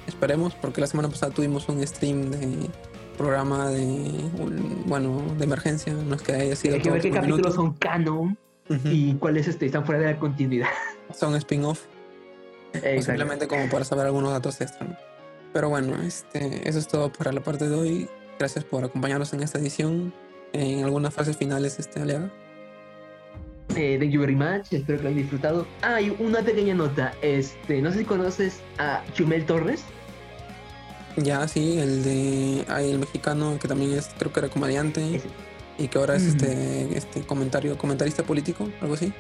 [0.07, 2.71] Esperemos, porque la semana pasada tuvimos un stream de
[3.17, 4.11] programa de
[4.87, 5.93] bueno de emergencia.
[5.93, 8.37] No es que haya sido hay que ver qué capítulos son canon
[8.85, 10.69] y cuáles este, están fuera de la continuidad.
[11.15, 11.83] Son spin-off.
[12.73, 14.99] Simplemente como para saber algunos datos extra
[15.53, 18.09] pero bueno este eso es todo para la parte de hoy.
[18.39, 20.15] Gracias por acompañarnos en esta edición.
[20.55, 22.31] En algunas fases finales este aliado
[23.77, 25.67] eh, thank you very much, espero que lo hayan disfrutado.
[25.83, 29.85] Ah, y una pequeña nota, este, no sé si conoces a Chumel Torres.
[31.17, 35.21] Ya, sí, el de ah, el mexicano que también es, creo que era comediante
[35.79, 39.13] y que ahora es este, este comentario, comentarista político, algo así.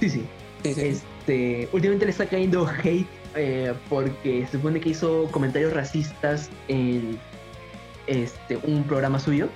[0.00, 0.24] Sí, sí.
[0.64, 7.18] Este, últimamente le está cayendo hate eh, porque se supone que hizo comentarios racistas en
[8.06, 9.48] este un programa suyo.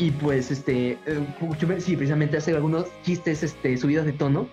[0.00, 4.48] Y pues, este, eh, sí, precisamente hace algunos chistes este, subidos de tono,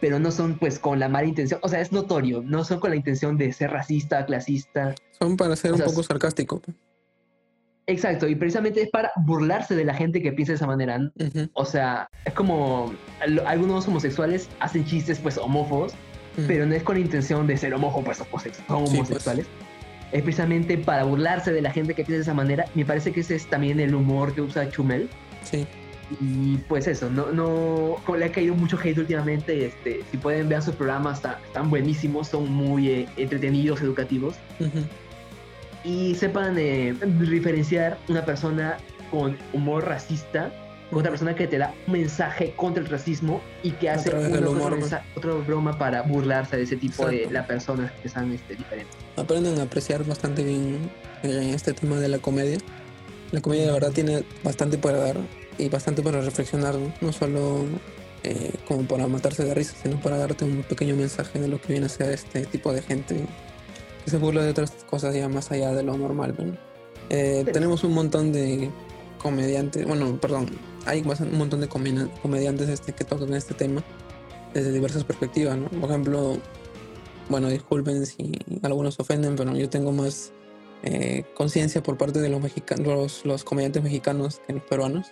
[0.00, 2.88] pero no son pues con la mala intención, o sea, es notorio, no son con
[2.88, 4.94] la intención de ser racista, clasista.
[5.18, 6.62] Son para ser un poco sarcástico.
[7.86, 10.98] Exacto, y precisamente es para burlarse de la gente que piensa de esa manera.
[11.52, 12.94] O sea, es como
[13.46, 15.92] algunos homosexuales hacen chistes pues homófobos,
[16.46, 19.46] pero no es con la intención de ser homófobos, pues, son pues.
[20.12, 22.64] Es precisamente para burlarse de la gente que piensa de esa manera.
[22.74, 25.08] Me parece que ese es también el humor que usa Chumel.
[25.44, 25.66] Sí.
[26.20, 30.48] Y pues eso, no, no, como le ha caído mucho hate últimamente, este, si pueden
[30.48, 34.34] ver sus programas, están buenísimos, son muy eh, entretenidos, educativos.
[35.84, 38.78] Y sepan eh, diferenciar una persona
[39.12, 40.50] con humor racista
[40.92, 44.10] otra persona que te da un mensaje contra el racismo y que hace
[45.14, 48.96] otra broma para burlarse de ese tipo de las personas que son este, diferentes.
[49.20, 50.90] Aprenden a apreciar bastante bien
[51.22, 52.56] eh, este tema de la comedia.
[53.32, 55.16] La comedia de verdad tiene bastante para dar
[55.58, 57.66] y bastante para reflexionar, no solo
[58.24, 61.74] eh, como para matarse de risa, sino para darte un pequeño mensaje de lo que
[61.74, 63.26] viene a ser este tipo de gente
[64.02, 66.58] que se burla de otras cosas ya más allá de lo normal.
[67.10, 68.70] Eh, tenemos un montón de
[69.18, 70.48] comediantes, bueno, perdón,
[70.86, 73.84] hay un montón de comediantes este, que tocan este tema
[74.54, 75.68] desde diversas perspectivas, ¿no?
[75.68, 76.38] Por ejemplo,
[77.30, 78.32] bueno, disculpen si
[78.62, 80.32] algunos ofenden, pero yo tengo más
[80.82, 85.06] eh, conciencia por parte de los, mexicanos, los, comediantes mexicanos que los peruanos.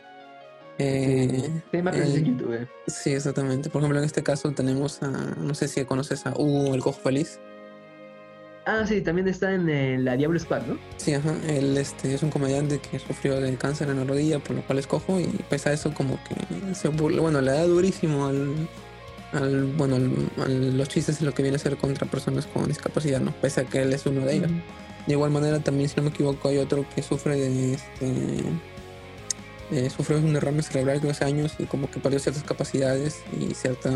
[0.79, 2.69] Eh, sí, en YouTube.
[2.87, 3.71] Sí, exactamente.
[3.71, 7.01] Por ejemplo, en este caso tenemos a, no sé si conoces a Hugo el Cojo
[7.01, 7.41] Feliz.
[8.67, 10.79] Ah, sí, también está en la Diablo Squad, ¿no?
[10.99, 11.35] Sí, ajá.
[11.49, 14.79] Él este, es un comediante que sufrió de cáncer en la rodilla, por lo cual
[14.79, 18.69] es cojo, y pese a eso, como que se bueno, le da durísimo al,
[19.33, 23.21] al bueno, al, los chistes en lo que viene a ser contra personas con discapacidad,
[23.21, 23.33] ¿no?
[23.41, 24.51] Pese a que él es uno de ellos.
[25.07, 28.43] De igual manera, también, si no me equivoco, hay otro que sufre de este.
[29.71, 33.91] Eh, sufrió un derrame cerebral hace años y como que perdió ciertas capacidades y cierta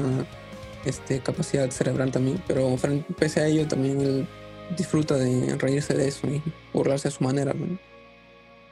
[0.85, 2.77] este, capacidad cerebral también, pero
[3.19, 4.29] pese a ello también él
[4.77, 6.43] disfruta de reírse de eso y
[6.73, 7.55] burlarse a su manera.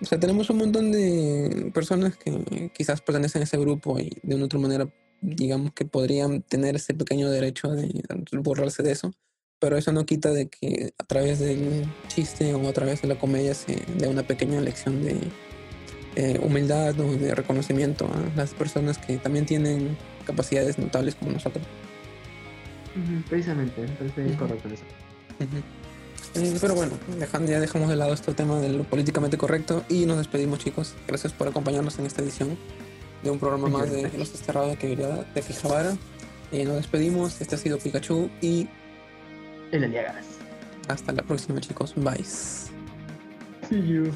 [0.00, 4.34] O sea, tenemos un montón de personas que quizás pertenecen a ese grupo y de
[4.34, 4.88] una otra manera,
[5.20, 8.02] digamos que podrían tener ese pequeño derecho de
[8.32, 9.12] burlarse de eso,
[9.58, 13.18] pero eso no quita de que a través del chiste o a través de la
[13.18, 15.18] comedia se dé una pequeña lección de
[16.16, 21.64] eh, humildad o de reconocimiento a las personas que también tienen capacidades notables como nosotros.
[23.28, 24.84] precisamente, parece correcto eso.
[26.34, 30.06] Eh, pero bueno, dejando, ya dejamos de lado este tema de lo políticamente correcto y
[30.06, 30.94] nos despedimos chicos.
[31.06, 32.56] Gracias por acompañarnos en esta edición
[33.22, 35.96] de un programa más de Los Desterrados de Actividad de Fijabara.
[36.52, 38.68] Eh, nos despedimos, este ha sido Pikachu y...
[39.72, 40.26] El Aliagas.
[40.88, 42.24] Hasta la próxima chicos, bye.
[42.24, 44.12] See you.